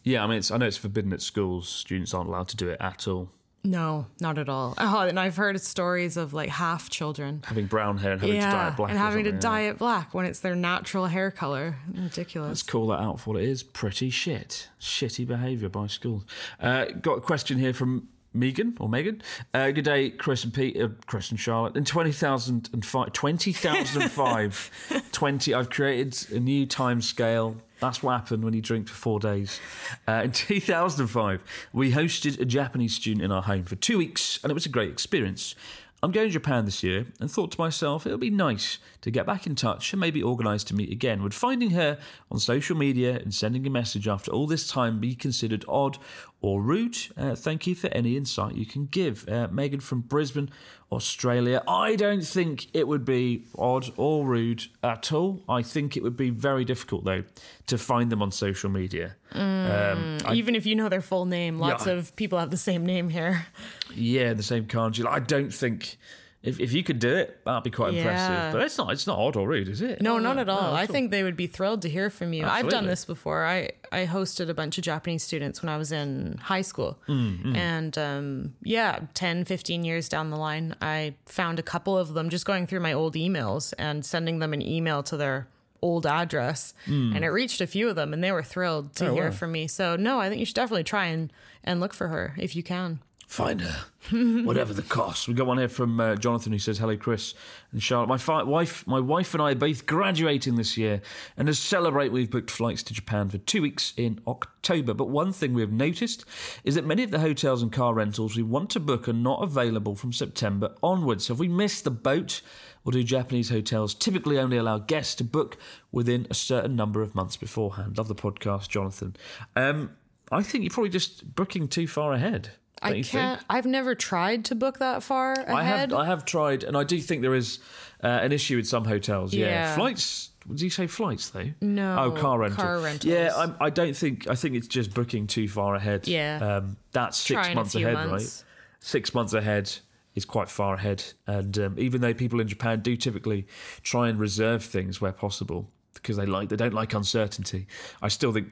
Yeah, 0.02 0.24
I 0.24 0.26
mean, 0.26 0.38
it's, 0.38 0.50
I 0.50 0.56
know 0.56 0.66
it's 0.66 0.78
forbidden 0.78 1.12
at 1.12 1.20
schools. 1.20 1.68
Students 1.68 2.14
aren't 2.14 2.28
allowed 2.28 2.48
to 2.48 2.56
do 2.56 2.68
it 2.70 2.78
at 2.80 3.06
all. 3.06 3.28
No, 3.62 4.06
not 4.20 4.38
at 4.38 4.48
all. 4.48 4.74
Oh, 4.78 5.00
and 5.00 5.20
I've 5.20 5.36
heard 5.36 5.60
stories 5.60 6.16
of 6.16 6.32
like 6.32 6.48
half 6.48 6.88
children. 6.88 7.42
Having 7.44 7.66
brown 7.66 7.98
hair 7.98 8.12
and 8.12 8.20
having 8.20 8.36
to 8.36 8.40
dye 8.40 8.68
it 8.68 8.76
black. 8.76 8.90
and 8.90 8.98
having 8.98 9.24
to 9.24 9.32
dye 9.32 9.60
it 9.62 9.78
black 9.78 10.14
when 10.14 10.24
it's 10.24 10.40
their 10.40 10.54
natural 10.54 11.06
hair 11.06 11.30
color. 11.30 11.76
Ridiculous. 11.94 12.48
Let's 12.48 12.62
call 12.62 12.86
that 12.88 13.00
out 13.00 13.20
for 13.20 13.34
what 13.34 13.42
it 13.42 13.48
is. 13.48 13.62
Pretty 13.62 14.08
shit. 14.08 14.68
Shitty 14.80 15.26
behaviour 15.26 15.68
by 15.68 15.88
schools. 15.88 16.24
Uh, 16.58 16.86
got 16.86 17.18
a 17.18 17.20
question 17.20 17.58
here 17.58 17.74
from 17.74 18.08
Megan 18.32 18.76
or 18.78 18.88
Megan. 18.88 19.22
Uh, 19.52 19.70
good 19.70 19.84
day, 19.84 20.10
Chris 20.10 20.44
and 20.44 20.54
Pete, 20.54 20.80
uh, 20.80 20.88
Chris 21.06 21.30
and 21.30 21.40
Charlotte. 21.40 21.76
In 21.76 21.84
2005, 21.84 23.12
2005, 23.12 24.70
20, 25.12 25.54
I've 25.54 25.70
created 25.70 26.32
a 26.32 26.40
new 26.40 26.66
time 26.66 27.00
scale. 27.02 27.56
That's 27.80 28.02
what 28.02 28.12
happened 28.12 28.44
when 28.44 28.54
you 28.54 28.60
drink 28.60 28.88
for 28.88 28.94
four 28.94 29.20
days. 29.20 29.58
Uh, 30.06 30.22
in 30.24 30.32
2005, 30.32 31.42
we 31.72 31.92
hosted 31.92 32.38
a 32.40 32.44
Japanese 32.44 32.94
student 32.94 33.24
in 33.24 33.32
our 33.32 33.42
home 33.42 33.64
for 33.64 33.76
two 33.76 33.98
weeks, 33.98 34.38
and 34.42 34.50
it 34.50 34.54
was 34.54 34.66
a 34.66 34.70
great 34.70 34.90
experience. 34.90 35.54
I'm 36.02 36.12
going 36.12 36.28
to 36.28 36.32
Japan 36.32 36.64
this 36.64 36.82
year 36.82 37.06
and 37.20 37.30
thought 37.30 37.52
to 37.52 37.60
myself 37.60 38.06
it 38.06 38.10
would 38.10 38.20
be 38.20 38.30
nice 38.30 38.78
to 39.02 39.10
get 39.10 39.26
back 39.26 39.46
in 39.46 39.54
touch 39.54 39.92
and 39.92 40.00
maybe 40.00 40.22
organise 40.22 40.64
to 40.64 40.74
meet 40.74 40.90
again. 40.90 41.22
Would 41.22 41.34
finding 41.34 41.70
her 41.70 41.98
on 42.30 42.38
social 42.38 42.74
media 42.74 43.16
and 43.18 43.34
sending 43.34 43.66
a 43.66 43.70
message 43.70 44.08
after 44.08 44.30
all 44.30 44.46
this 44.46 44.66
time 44.66 44.98
be 44.98 45.14
considered 45.14 45.62
odd 45.68 45.98
or 46.42 46.62
rude? 46.62 46.96
Uh, 47.16 47.34
thank 47.34 47.66
you 47.66 47.74
for 47.74 47.88
any 47.88 48.16
insight 48.16 48.54
you 48.54 48.66
can 48.66 48.86
give. 48.86 49.28
Uh, 49.28 49.48
Megan 49.50 49.80
from 49.80 50.00
Brisbane, 50.00 50.50
Australia. 50.90 51.62
I 51.68 51.96
don't 51.96 52.24
think 52.24 52.66
it 52.74 52.88
would 52.88 53.04
be 53.04 53.44
odd 53.58 53.90
or 53.96 54.26
rude 54.26 54.64
at 54.82 55.12
all. 55.12 55.42
I 55.48 55.62
think 55.62 55.96
it 55.96 56.02
would 56.02 56.16
be 56.16 56.30
very 56.30 56.64
difficult, 56.64 57.04
though, 57.04 57.24
to 57.66 57.78
find 57.78 58.10
them 58.10 58.22
on 58.22 58.30
social 58.32 58.70
media. 58.70 59.16
Um, 59.32 60.18
I- 60.24 60.34
Even 60.34 60.54
if 60.54 60.66
you 60.66 60.74
know 60.74 60.88
their 60.88 61.00
full 61.02 61.26
name, 61.26 61.58
lots 61.58 61.86
Yeah. 61.86 61.92
of 61.94 62.16
people 62.16 62.38
have 62.38 62.50
the 62.50 62.56
same 62.56 62.84
name 62.84 63.08
here. 63.10 63.46
Yeah, 63.94 64.34
the 64.34 64.42
same 64.42 64.64
kanji. 64.66 65.04
Like, 65.04 65.14
I 65.14 65.20
don't 65.24 65.52
think 65.52 65.96
if, 66.42 66.58
if 66.58 66.72
you 66.72 66.82
could 66.82 66.98
do 66.98 67.14
it, 67.14 67.44
that'd 67.44 67.62
be 67.64 67.70
quite 67.70 67.92
Yeah. 67.92 68.00
impressive. 68.00 68.52
But 68.52 68.62
it's 68.62 68.78
not. 68.78 68.92
It's 68.92 69.06
not 69.06 69.18
odd 69.18 69.36
or 69.36 69.46
rude, 69.46 69.68
is 69.68 69.82
it? 69.82 70.00
No, 70.00 70.18
not 70.18 70.38
at 70.38 70.48
all. 70.48 70.62
no, 70.62 70.68
I 70.70 70.82
at 70.84 70.88
all. 70.88 70.92
think 70.94 71.10
they 71.10 71.22
would 71.22 71.36
be 71.36 71.46
thrilled 71.46 71.82
to 71.82 71.88
hear 71.90 72.08
from 72.08 72.32
you. 72.32 72.46
I've 72.46 72.68
done 72.70 72.86
this 72.86 73.04
before. 73.04 73.44
I, 73.44 73.72
I 73.92 74.06
hosted 74.06 74.48
a 74.48 74.54
bunch 74.54 74.78
of 74.78 74.84
Japanese 74.84 75.22
students 75.22 75.60
when 75.62 75.68
I 75.68 75.76
was 75.76 75.92
in 75.92 76.38
high 76.42 76.62
school. 76.62 76.98
And 77.06 77.96
um, 77.98 78.54
yeah, 78.62 79.00
10, 79.14 79.44
15 79.44 79.84
years 79.84 80.08
down 80.08 80.30
the 80.30 80.36
line, 80.36 80.74
I 80.80 81.14
found 81.26 81.58
a 81.58 81.62
couple 81.62 81.98
of 81.98 82.14
them 82.14 82.30
just 82.30 82.46
going 82.46 82.66
through 82.66 82.80
my 82.80 82.92
old 82.92 83.14
emails 83.14 83.74
and 83.78 84.04
sending 84.04 84.38
them 84.38 84.52
an 84.52 84.62
email 84.62 85.02
to 85.04 85.16
their 85.16 85.48
old 85.82 86.06
address. 86.06 86.74
And 86.86 87.22
it 87.24 87.28
reached 87.28 87.60
a 87.60 87.66
few 87.66 87.88
of 87.88 87.96
them 87.96 88.12
and 88.14 88.22
they 88.24 88.32
were 88.32 88.42
thrilled 88.42 88.94
to 88.96 89.08
Oh, 89.08 89.14
hear 89.14 89.24
wow. 89.26 89.30
from 89.30 89.52
me. 89.52 89.66
So, 89.66 89.96
no, 89.96 90.20
I 90.20 90.28
think 90.28 90.40
you 90.40 90.46
should 90.46 90.54
definitely 90.54 90.84
try 90.84 91.06
and, 91.06 91.32
and 91.64 91.80
look 91.80 91.92
for 91.94 92.08
her 92.08 92.34
if 92.38 92.54
you 92.56 92.62
can. 92.62 93.00
Find 93.30 93.60
her, 93.60 93.84
whatever 94.42 94.74
the 94.74 94.82
cost. 94.82 95.28
We 95.28 95.34
got 95.34 95.46
one 95.46 95.58
here 95.58 95.68
from 95.68 96.00
uh, 96.00 96.16
Jonathan 96.16 96.52
who 96.52 96.58
says, 96.58 96.78
"Hello, 96.78 96.96
Chris 96.96 97.32
and 97.70 97.80
Charlotte. 97.80 98.08
My 98.08 98.18
fi- 98.18 98.42
wife, 98.42 98.84
my 98.88 98.98
wife 98.98 99.34
and 99.34 99.40
I 99.40 99.52
are 99.52 99.54
both 99.54 99.86
graduating 99.86 100.56
this 100.56 100.76
year, 100.76 101.00
and 101.36 101.46
to 101.46 101.54
celebrate, 101.54 102.10
we've 102.10 102.28
booked 102.28 102.50
flights 102.50 102.82
to 102.82 102.92
Japan 102.92 103.28
for 103.28 103.38
two 103.38 103.62
weeks 103.62 103.92
in 103.96 104.20
October. 104.26 104.94
But 104.94 105.10
one 105.10 105.32
thing 105.32 105.54
we 105.54 105.60
have 105.60 105.70
noticed 105.70 106.24
is 106.64 106.74
that 106.74 106.84
many 106.84 107.04
of 107.04 107.12
the 107.12 107.20
hotels 107.20 107.62
and 107.62 107.70
car 107.70 107.94
rentals 107.94 108.34
we 108.34 108.42
want 108.42 108.68
to 108.70 108.80
book 108.80 109.08
are 109.08 109.12
not 109.12 109.44
available 109.44 109.94
from 109.94 110.12
September 110.12 110.74
onwards. 110.82 111.26
So, 111.26 111.34
have 111.34 111.40
we 111.40 111.46
missed 111.46 111.84
the 111.84 111.92
boat?" 111.92 112.42
Or 112.84 112.90
do 112.90 113.04
Japanese 113.04 113.50
hotels 113.50 113.94
typically 113.94 114.40
only 114.40 114.56
allow 114.56 114.78
guests 114.78 115.14
to 115.16 115.24
book 115.24 115.56
within 115.92 116.26
a 116.30 116.34
certain 116.34 116.74
number 116.74 117.00
of 117.00 117.14
months 117.14 117.36
beforehand? 117.36 117.96
Love 117.96 118.08
the 118.08 118.14
podcast, 118.16 118.68
Jonathan. 118.68 119.14
Um, 119.54 119.96
I 120.32 120.42
think 120.42 120.64
you're 120.64 120.72
probably 120.72 120.90
just 120.90 121.36
booking 121.36 121.68
too 121.68 121.86
far 121.86 122.12
ahead. 122.12 122.50
I 122.82 122.88
you 122.90 122.94
think? 123.04 123.06
can't, 123.12 123.42
I've 123.50 123.66
never 123.66 123.94
tried 123.94 124.44
to 124.46 124.54
book 124.54 124.78
that 124.78 125.02
far 125.02 125.32
ahead. 125.34 125.48
I 125.50 125.62
have 125.64 125.92
I 125.92 126.06
have 126.06 126.24
tried, 126.24 126.64
and 126.64 126.76
I 126.76 126.84
do 126.84 126.98
think 127.00 127.22
there 127.22 127.34
is 127.34 127.58
uh, 128.02 128.06
an 128.06 128.32
issue 128.32 128.56
with 128.56 128.66
some 128.66 128.84
hotels. 128.84 129.34
Yeah, 129.34 129.46
Yeah. 129.46 129.74
flights. 129.74 130.30
Did 130.48 130.62
you 130.62 130.70
say 130.70 130.86
flights 130.86 131.28
though? 131.30 131.50
No, 131.60 131.96
Oh, 132.04 132.10
car 132.12 132.38
rental. 132.38 132.62
car 132.64 132.78
rentals. 132.80 133.04
Yeah, 133.12 133.32
I'm, 133.36 133.54
I 133.60 133.68
don't 133.70 133.94
think. 133.94 134.26
I 134.28 134.34
think 134.34 134.54
it's 134.56 134.66
just 134.66 134.94
booking 134.94 135.26
too 135.26 135.46
far 135.48 135.74
ahead. 135.74 136.08
Yeah. 136.08 136.38
um, 136.56 136.76
that's 136.92 137.18
six 137.18 137.34
Try 137.34 137.46
in 137.46 137.52
a 137.52 137.54
months 137.56 137.74
ahead, 137.74 137.94
months. 137.94 138.44
right? 138.44 138.44
Six 138.82 139.12
months 139.14 139.34
ahead 139.34 139.70
is 140.14 140.24
quite 140.24 140.48
far 140.48 140.74
ahead, 140.74 141.04
and 141.26 141.58
um, 141.58 141.74
even 141.78 142.00
though 142.00 142.14
people 142.14 142.40
in 142.40 142.48
Japan 142.48 142.80
do 142.80 142.96
typically 142.96 143.46
try 143.82 144.08
and 144.08 144.18
reserve 144.18 144.64
things 144.64 145.00
where 145.00 145.12
possible 145.12 145.70
because 145.94 146.16
they 146.16 146.24
like 146.26 146.48
they 146.48 146.56
don't 146.56 146.72
like 146.74 146.94
uncertainty, 146.94 147.66
I 148.00 148.08
still 148.08 148.32
think 148.32 148.48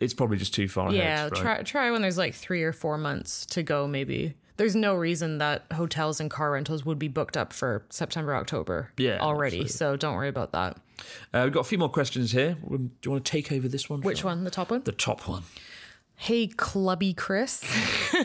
it's 0.00 0.14
probably 0.14 0.36
just 0.36 0.54
too 0.54 0.68
far 0.68 0.92
Yeah, 0.92 1.26
ahead. 1.26 1.32
right? 1.32 1.40
try 1.40 1.62
try 1.62 1.90
when 1.90 2.02
there's 2.02 2.18
like 2.18 2.34
three 2.34 2.62
or 2.62 2.72
four 2.72 2.98
months 2.98 3.44
to 3.46 3.62
go. 3.62 3.86
Maybe 3.86 4.34
there's 4.56 4.74
no 4.76 4.94
reason 4.96 5.38
that 5.38 5.64
hotels 5.72 6.20
and 6.20 6.30
car 6.30 6.50
rentals 6.52 6.84
would 6.84 6.98
be 6.98 7.08
booked 7.08 7.36
up 7.36 7.52
for 7.52 7.84
September, 7.90 8.34
October. 8.34 8.90
Yeah, 8.96 9.18
already. 9.20 9.58
absolutely. 9.60 9.68
So 9.72 9.96
don't 9.96 10.14
worry 10.14 10.28
about 10.28 10.52
that. 10.52 10.76
Uh, 11.32 11.42
we've 11.44 11.52
got 11.52 11.60
a 11.60 11.64
few 11.64 11.78
more 11.78 11.88
questions 11.88 12.32
here. 12.32 12.56
Do 12.68 12.90
you 13.04 13.10
want 13.10 13.24
to 13.24 13.30
take 13.30 13.52
over 13.52 13.68
this 13.68 13.88
one? 13.88 14.00
Which 14.00 14.24
one? 14.24 14.42
The 14.44 14.50
top 14.50 14.70
one. 14.72 14.82
The 14.82 14.90
top 14.92 15.28
one. 15.28 15.44
Hey, 16.20 16.48
clubby 16.48 17.14
Chris. 17.14 17.62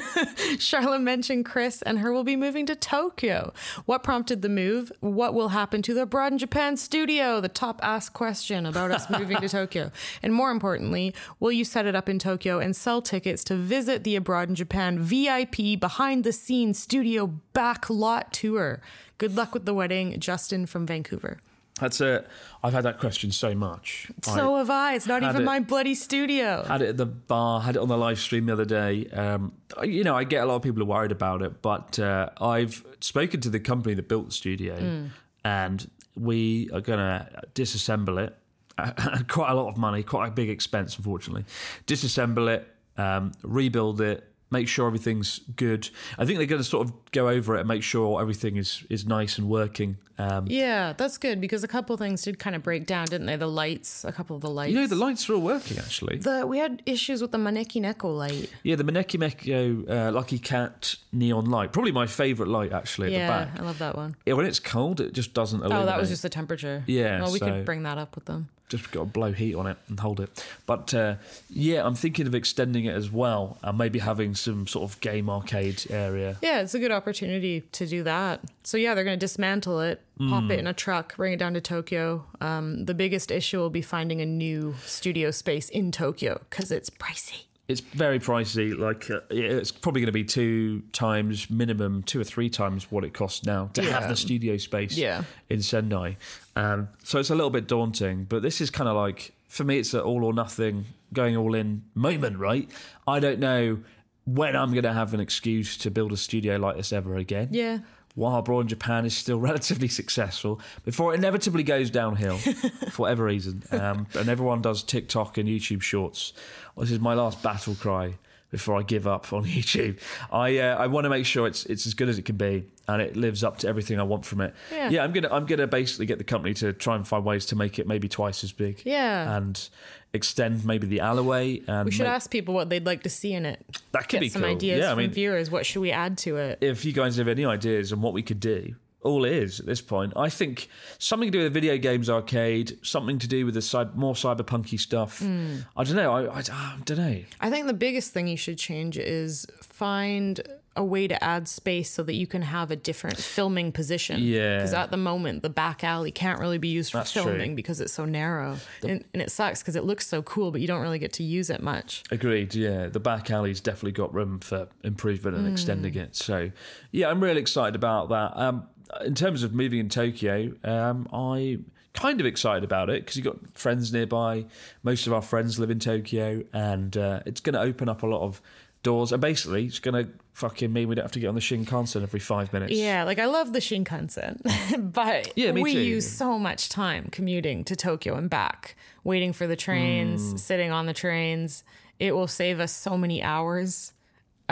Charlotte 0.60 1.02
mentioned 1.02 1.46
Chris 1.46 1.84
and 1.84 2.00
her 2.00 2.12
will 2.12 2.24
be 2.24 2.36
moving 2.36 2.66
to 2.66 2.76
Tokyo. 2.76 3.54
What 3.86 4.02
prompted 4.02 4.42
the 4.42 4.50
move? 4.50 4.92
What 5.00 5.36
will 5.36 5.50
happen 5.50 5.84
to 5.84 5.94
the 5.94 6.02
Abroad 6.02 6.32
in 6.32 6.40
Japan 6.40 6.76
studio? 6.76 7.40
The 7.40 7.50
top 7.50 7.80
asked 7.84 8.14
question 8.14 8.66
about 8.66 8.90
us 8.90 9.12
moving 9.12 9.38
to 9.38 9.48
Tokyo. 9.60 9.92
And 10.24 10.34
more 10.34 10.50
importantly, 10.50 11.14
will 11.40 11.52
you 11.52 11.64
set 11.64 11.86
it 11.86 11.96
up 11.96 12.10
in 12.10 12.18
Tokyo 12.18 12.58
and 12.58 12.76
sell 12.76 13.00
tickets 13.00 13.44
to 13.44 13.56
visit 13.56 14.04
the 14.04 14.16
Abroad 14.16 14.50
in 14.50 14.56
Japan 14.56 15.00
VIP 15.00 15.80
behind 15.80 16.24
the 16.24 16.34
scenes 16.34 16.80
studio 16.80 17.28
back 17.54 17.92
lot 17.92 18.34
tour? 18.34 18.82
Good 19.20 19.36
luck 19.36 19.54
with 19.54 19.66
the 19.66 19.74
wedding, 19.76 20.20
Justin 20.20 20.66
from 20.66 20.88
Vancouver. 20.88 21.38
That's 21.80 22.02
a. 22.02 22.24
I've 22.64 22.74
had 22.74 22.84
that 22.86 23.00
question 23.00 23.32
so 23.32 23.56
much. 23.56 24.12
So 24.22 24.58
have 24.58 24.70
I. 24.70 24.94
It's 24.94 25.08
not 25.08 25.24
even 25.24 25.42
it- 25.42 25.46
my 25.46 25.60
bloody 25.60 25.96
studio. 25.96 26.64
I 26.66 26.74
had 26.74 26.82
it 26.84 26.90
at 26.90 26.98
the 26.98 27.06
bar. 27.08 27.62
Had 27.62 27.76
it 27.76 27.80
on 27.82 27.88
the 27.88 27.98
live 27.98 28.20
stream 28.20 28.46
the 28.46 28.54
other 28.54 28.66
day. 28.66 29.08
Um, 29.08 29.54
you 29.84 30.04
know, 30.04 30.16
I 30.16 30.24
get 30.24 30.44
a 30.44 30.46
lot 30.46 30.56
of 30.58 30.62
people 30.62 30.82
are 30.84 30.86
worried 30.86 31.12
about 31.12 31.42
it, 31.42 31.62
but 31.62 31.98
uh, 32.00 32.30
I've 32.40 32.86
spoken 33.00 33.42
to 33.42 33.50
the 33.50 33.60
company 33.60 33.96
that 33.96 34.08
built 34.08 34.28
the 34.28 34.32
studio, 34.34 34.78
Hmm. 34.80 35.06
and 35.44 35.90
we 36.16 36.70
are 36.72 36.82
going 36.82 37.00
to 37.00 37.28
disassemble 37.56 38.24
it. 38.24 38.38
quite 39.28 39.52
a 39.52 39.56
lot 39.56 39.68
of 39.68 39.78
money, 39.78 40.02
quite 40.04 40.28
a 40.30 40.32
big 40.32 40.50
expense, 40.50 40.98
unfortunately. 40.98 41.46
Disassemble 41.86 42.48
it, 42.56 42.68
um, 43.00 43.32
rebuild 43.44 44.02
it, 44.02 44.28
make 44.54 44.68
sure 44.70 44.88
everything's 44.88 45.40
good. 45.58 45.90
I 46.18 46.24
think 46.26 46.38
they're 46.38 46.48
going 46.48 46.62
to 46.62 46.68
sort 46.68 46.88
of 46.88 46.94
go 47.12 47.28
over 47.28 47.56
it 47.58 47.60
and 47.60 47.68
make 47.68 47.84
sure 47.84 48.22
everything 48.22 48.56
is 48.56 48.84
is 48.90 49.06
nice 49.06 49.38
and 49.38 49.50
working. 49.50 49.98
Um, 50.20 50.46
Yeah, 50.48 50.94
that's 50.96 51.18
good 51.18 51.42
because 51.42 51.64
a 51.64 51.68
couple 51.68 51.98
things 51.98 52.22
did 52.22 52.38
kind 52.38 52.56
of 52.56 52.62
break 52.62 52.86
down, 52.86 53.06
didn't 53.08 53.26
they? 53.26 53.36
The 53.36 53.48
lights, 53.48 54.06
a 54.06 54.12
couple 54.12 54.36
of 54.36 54.44
the 54.44 54.50
lights. 54.50 54.72
you 54.72 54.80
know, 54.80 54.86
the 54.88 54.96
lights 54.96 55.28
are 55.28 55.34
all 55.34 55.42
working 55.42 55.78
actually. 55.80 56.18
The 56.18 56.46
we 56.48 56.60
had 56.60 56.84
issues 56.86 57.20
with 57.22 57.32
the 57.32 57.40
Maneki 57.40 57.82
Neko 57.82 58.16
light. 58.16 58.50
Yeah, 58.62 58.76
the 58.76 58.84
Maneki 58.84 59.18
Neko 59.20 59.90
uh, 59.90 60.12
Lucky 60.12 60.38
Cat 60.40 60.96
neon 61.12 61.46
light. 61.50 61.74
Probably 61.74 61.92
my 61.92 62.06
favourite 62.06 62.50
light, 62.52 62.72
actually, 62.72 63.08
at 63.08 63.14
yeah, 63.14 63.28
the 63.28 63.46
back. 63.46 63.60
I 63.60 63.64
love 63.66 63.80
that 63.80 63.96
one. 63.98 64.16
Yeah, 64.26 64.34
when 64.36 64.46
it's 64.46 64.60
cold, 64.60 65.02
it 65.02 65.14
just 65.14 65.34
doesn't 65.34 65.60
illuminate. 65.62 65.84
Oh, 65.84 65.86
that 65.88 66.00
was 66.00 66.10
just 66.10 66.22
the 66.22 66.30
temperature. 66.30 66.84
Yeah, 66.86 67.22
Well, 67.22 67.34
we 67.34 67.40
so- 67.40 67.46
could 67.48 67.66
bring 67.66 67.82
that 67.84 67.98
up 67.98 68.14
with 68.16 68.26
them. 68.26 68.50
Just 68.74 68.92
got 68.92 69.02
to 69.02 69.06
blow 69.06 69.32
heat 69.34 69.54
on 69.56 69.68
it 69.68 69.78
and 69.88 70.00
hold 70.00 70.20
it. 70.20 70.46
But 70.66 70.94
uh, 70.96 71.16
yeah, 71.50 71.86
I'm 71.86 71.94
thinking 71.94 72.26
of 72.26 72.34
extending 72.34 72.86
it 72.86 72.96
as 72.96 73.12
well 73.12 73.58
and 73.62 73.78
maybe 73.78 74.00
having 74.00 74.34
some 74.34 74.66
sort 74.66 74.90
of 74.92 75.00
game 75.00 75.30
arcade 75.30 75.84
area. 75.92 76.38
Yeah, 76.42 76.62
it's 76.62 76.74
a 76.74 76.80
good 76.80 76.92
opportunity 76.92 77.62
to 77.72 77.86
do 77.86 78.02
that. 78.04 78.40
So 78.64 78.78
yeah, 78.78 78.96
they're 78.96 79.04
going 79.04 79.20
to 79.20 79.24
dismantle 79.24 79.80
it, 79.82 80.02
pop 80.18 80.44
Hmm. 80.46 80.52
it 80.52 80.60
in 80.60 80.66
a 80.68 80.74
truck, 80.74 81.16
bring 81.16 81.34
it 81.34 81.38
down 81.38 81.54
to 81.54 81.62
Tokyo. 81.62 82.26
Um, 82.42 82.86
the 82.86 82.94
biggest 82.96 83.30
issue 83.30 83.60
will 83.60 83.70
be 83.70 83.82
finding 83.84 84.22
a 84.22 84.26
new 84.26 84.74
studio 84.86 85.30
space 85.32 85.70
in 85.70 85.92
Tokyo 85.92 86.42
because 86.50 86.72
it's 86.72 86.90
pricey. 86.90 87.44
It's 87.68 87.80
very 87.80 88.20
pricey. 88.20 88.78
Like 88.78 89.10
uh, 89.10 89.22
it's 89.30 89.72
probably 89.72 90.02
going 90.02 90.08
to 90.08 90.12
be 90.12 90.26
two 90.26 90.82
times 90.92 91.50
minimum, 91.50 92.04
two 92.04 92.20
or 92.20 92.26
three 92.26 92.50
times 92.50 92.92
what 92.92 93.04
it 93.06 93.14
costs 93.14 93.46
now 93.46 93.70
to 93.74 93.82
have 93.84 94.10
the 94.10 94.16
studio 94.18 94.58
space 94.58 94.98
Yeah. 94.98 95.24
in 95.50 95.62
Sendai. 95.62 96.18
Um, 96.58 96.90
so 97.04 97.20
it's 97.20 97.30
a 97.30 97.36
little 97.36 97.50
bit 97.50 97.68
daunting, 97.68 98.26
but 98.26 98.42
this 98.42 98.60
is 98.60 98.70
kind 98.70 98.90
of 98.90 98.96
like 98.98 99.32
for 99.48 99.64
me, 99.64 99.78
it's 99.80 99.94
an 99.94 100.02
all 100.02 100.26
or 100.26 100.34
nothing, 100.34 100.86
going 101.14 101.38
all 101.38 101.54
in 101.56 101.84
moment. 101.96 102.38
Right? 102.38 102.70
I 103.08 103.20
don't 103.20 103.40
know 103.40 103.80
when 104.26 104.56
I'm 104.56 104.72
going 104.72 104.84
to 104.84 104.94
have 104.94 105.14
an 105.14 105.20
excuse 105.20 105.78
to 105.78 105.92
build 105.92 106.12
a 106.12 106.18
studio 106.18 106.58
like 106.58 106.76
this 106.78 106.92
ever 106.94 107.16
again. 107.16 107.50
Yeah. 107.52 107.80
While 108.16 108.38
abroad 108.38 108.62
in 108.62 108.68
Japan 108.68 109.06
is 109.06 109.16
still 109.16 109.40
relatively 109.52 109.88
successful, 109.88 110.60
before 110.86 111.14
it 111.14 111.18
inevitably 111.18 111.64
goes 111.64 111.90
downhill 111.90 112.38
for 112.92 113.04
whatever 113.04 113.26
reason, 113.26 113.64
um, 113.72 114.08
and 114.18 114.30
everyone 114.30 114.62
does 114.62 114.84
TikTok 114.84 115.38
and 115.38 115.50
YouTube 115.50 115.82
shorts. 115.82 116.34
This 116.78 116.92
is 116.92 117.00
my 117.00 117.14
last 117.14 117.42
battle 117.42 117.76
cry 117.76 118.16
before 118.54 118.78
I 118.80 118.84
give 118.84 119.06
up 119.08 119.34
on 119.34 119.44
YouTube. 119.58 120.00
I 120.32 120.60
uh, 120.60 120.78
I 120.78 120.88
want 120.88 121.04
to 121.04 121.10
make 121.10 121.26
sure 121.26 121.46
it's 121.48 121.66
it's 121.66 121.86
as 121.86 121.94
good 121.94 122.08
as 122.08 122.18
it 122.18 122.24
can 122.24 122.38
be 122.38 122.64
and 122.88 123.02
it 123.02 123.18
lives 123.18 123.44
up 123.44 123.58
to 123.58 123.68
everything 123.68 124.00
I 124.00 124.04
want 124.04 124.24
from 124.26 124.40
it. 124.42 124.54
Yeah. 124.72 124.90
yeah, 124.90 125.04
I'm 125.04 125.12
gonna 125.12 125.30
I'm 125.32 125.46
gonna 125.46 125.68
basically 125.68 126.06
get 126.06 126.20
the 126.20 126.24
company 126.24 126.54
to 126.56 126.72
try 126.72 126.96
and 126.96 127.06
find 127.06 127.26
ways 127.26 127.46
to 127.48 127.56
make 127.58 127.80
it 127.80 127.88
maybe 127.88 128.08
twice 128.08 128.44
as 128.46 128.54
big. 128.54 128.82
Yeah. 128.86 129.36
and 129.38 129.70
extend 130.14 130.64
maybe 130.64 130.86
the 130.86 131.00
alleyway. 131.00 131.60
And 131.68 131.86
We 131.86 131.92
should 131.92 132.04
make- 132.04 132.12
ask 132.14 132.30
people 132.30 132.54
what 132.54 132.70
they'd 132.70 132.86
like 132.86 133.02
to 133.04 133.10
see 133.10 133.34
in 133.34 133.46
it. 133.48 133.66
that 133.94 134.02
could 134.04 134.10
Get 134.12 134.20
be 134.22 134.30
some 134.30 134.44
cool. 134.44 134.52
ideas 134.52 134.80
yeah, 134.82 134.88
I 134.88 134.90
from 134.92 135.00
mean, 135.00 135.10
viewers. 135.12 135.50
What 135.50 135.66
should 135.66 135.80
we 135.82 135.92
add 135.92 136.18
to 136.20 136.38
it? 136.38 136.60
if 136.62 136.86
you 136.86 136.94
guys 136.94 137.18
have 137.18 137.28
any 137.28 137.44
ideas 137.46 137.92
on 137.92 138.02
what 138.02 138.14
we 138.14 138.22
could 138.22 138.40
do, 138.40 138.76
all 139.04 139.26
it 139.26 139.34
is 139.34 139.60
at 139.60 139.66
this 139.66 139.82
point, 139.82 140.14
I 140.16 140.30
think 140.30 140.68
something 140.98 141.28
to 141.28 141.32
do 141.32 141.44
with 141.44 141.54
the 141.54 141.60
video 141.60 141.78
games 141.78 142.10
arcade, 142.10 142.78
something 142.82 143.20
to 143.20 143.28
do 143.28 143.46
with 143.46 143.54
the 143.56 143.62
cy- 143.62 143.90
more 143.96 144.14
cyberpunky 144.14 144.80
stuff. 144.80 145.22
I 145.22 145.84
don't 145.84 145.96
know. 145.96 146.14
I, 146.14 146.26
I, 146.26 146.42
I 146.52 146.78
don't 146.86 146.98
know. 146.98 147.20
I 147.40 147.50
think 147.50 147.68
the 147.68 147.74
biggest 147.74 148.12
thing 148.14 148.28
you 148.28 148.38
should 148.38 148.58
change 148.58 148.98
is 148.98 149.46
find 149.62 150.42
a 150.76 150.84
way 150.84 151.08
to 151.08 151.24
add 151.24 151.48
space 151.48 151.92
so 151.92 152.02
that 152.02 152.16
you 152.16 152.26
can 152.26 152.42
have 152.42 152.72
a 152.72 152.76
different 152.76 153.16
filming 153.18 153.72
position. 153.72 154.20
Yeah. 154.20 154.58
Because 154.58 154.74
at 154.74 154.90
the 154.90 154.98
moment, 154.98 155.44
the 155.44 155.50
back 155.50 155.84
alley 155.84 156.10
can't 156.12 156.40
really 156.40 156.58
be 156.58 156.70
used 156.70 156.92
for 156.92 156.98
That's 156.98 157.12
true. 157.12 157.22
filming 157.26 157.56
because 157.56 157.80
it's 157.80 157.94
so 157.94 158.06
narrow. 158.06 158.58
and, 158.82 159.04
and 159.14 159.22
it 159.22 159.32
sucks 159.32 159.62
because 159.62 159.76
it 159.76 159.84
looks 159.84 160.08
so 160.08 160.24
cool, 160.24 160.50
but 160.50 160.62
you 160.62 160.68
don't 160.68 160.82
really 160.82 160.98
get 160.98 161.14
to 161.14 161.24
use 161.24 161.52
it 161.52 161.62
much. 161.62 162.04
Agreed. 162.10 162.56
Yeah, 162.56 162.88
the 162.88 163.00
back 163.00 163.30
alley's 163.30 163.62
definitely 163.62 163.92
got 163.92 164.12
room 164.16 164.40
for 164.40 164.68
improvement 164.84 165.38
and 165.38 165.48
extending 165.48 165.94
it. 165.96 166.16
So, 166.16 166.50
yeah, 166.92 167.08
I'm 167.10 167.22
really 167.22 167.42
excited 167.42 167.76
about 167.76 168.10
that. 168.10 168.36
Um, 168.36 168.68
in 169.06 169.16
terms 169.16 169.44
of 169.44 169.54
moving 169.54 169.80
in 169.80 169.90
Tokyo, 169.90 170.54
um, 170.64 171.08
I 171.14 171.60
kind 171.94 172.20
of 172.20 172.26
excited 172.26 172.64
about 172.64 172.90
it 172.90 173.02
because 173.04 173.16
you've 173.16 173.26
got 173.26 173.38
friends 173.54 173.94
nearby. 173.94 174.46
Most 174.84 175.08
of 175.08 175.14
our 175.14 175.22
friends 175.22 175.60
live 175.60 175.70
in 175.72 175.80
Tokyo, 175.80 176.44
and 176.54 176.96
uh, 176.98 177.20
it's 177.26 177.42
going 177.42 177.54
to 177.54 177.62
open 177.62 177.88
up 177.90 178.04
a 178.04 178.08
lot 178.08 178.22
of 178.22 178.42
doors. 178.82 179.12
And 179.12 179.22
basically, 179.22 179.66
it's 179.66 179.80
going 179.80 180.06
to 180.06 180.12
fucking 180.34 180.74
mean 180.74 180.88
we 180.88 180.96
don't 180.96 181.04
have 181.06 181.12
to 181.12 181.20
get 181.20 181.28
on 181.28 181.36
the 181.36 181.42
Shinkansen 181.42 182.02
every 182.02 182.20
five 182.20 182.52
minutes. 182.52 182.74
Yeah, 182.74 183.04
like 183.04 183.20
I 183.20 183.26
love 183.26 183.54
the 183.54 183.60
Shinkansen, 183.60 184.92
but 184.94 185.32
Yeah, 185.38 185.52
we 185.52 185.74
too. 185.74 185.80
use 185.82 186.12
so 186.12 186.40
much 186.40 186.70
time 186.70 187.08
commuting 187.12 187.64
to 187.66 187.76
Tokyo 187.76 188.16
and 188.16 188.30
back, 188.30 188.76
waiting 189.04 189.32
for 189.34 189.46
the 189.48 189.56
trains, 189.56 190.34
Mm. 190.34 190.40
sitting 190.40 190.72
on 190.72 190.86
the 190.88 190.94
trains. 190.94 191.64
It 192.00 192.16
will 192.16 192.28
save 192.28 192.60
us 192.60 192.72
so 192.74 192.98
many 192.98 193.22
hours 193.22 193.93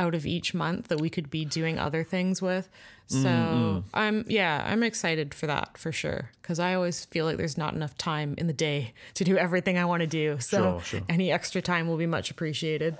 out 0.02 0.16
of 0.16 0.26
each 0.26 0.54
month 0.54 0.88
that 0.88 1.00
we 1.00 1.10
could 1.10 1.30
be 1.30 1.46
doing 1.46 1.78
other 1.80 2.04
things 2.04 2.42
with. 2.42 2.68
So 3.08 3.84
I'm 3.94 4.24
yeah, 4.30 4.64
I'm 4.66 4.84
excited 4.84 5.34
for 5.34 5.46
that 5.48 5.78
for 5.78 5.92
sure 5.92 6.30
because 6.42 6.60
I 6.60 6.76
always 6.76 7.04
feel 7.04 7.26
like 7.26 7.36
there's 7.36 7.58
not 7.58 7.74
enough 7.74 7.98
time 7.98 8.36
in 8.38 8.48
the 8.48 8.54
day 8.54 8.94
to 9.16 9.26
do 9.26 9.38
everything 9.38 9.78
I 9.78 9.84
want 9.84 10.00
to 10.00 10.08
do. 10.08 10.40
So 10.40 10.58
Sure, 10.58 10.82
sure. 10.82 11.02
any 11.10 11.30
extra 11.30 11.62
time 11.62 11.90
will 11.90 11.98
be 11.98 12.06
much 12.08 12.32
appreciated. 12.32 12.98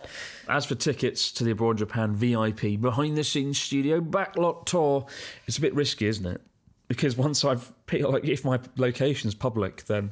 As 0.50 0.66
for 0.66 0.76
tickets 0.76 1.32
to 1.34 1.46
the 1.46 1.52
Abroad 1.52 1.78
Japan 1.78 2.14
VIP 2.14 2.62
behind 2.82 3.16
the 3.18 3.24
scenes 3.24 3.58
studio 3.58 4.02
backlot 4.02 4.66
tour, 4.66 5.06
it's 5.48 5.58
a 5.58 5.62
bit 5.62 5.74
risky, 5.74 6.08
isn't 6.08 6.26
it? 6.26 6.42
Because 6.90 7.16
once 7.16 7.46
I've 7.46 7.72
like 7.94 8.26
if 8.26 8.44
my 8.44 8.60
location's 8.76 9.34
public, 9.34 9.86
then 9.86 10.12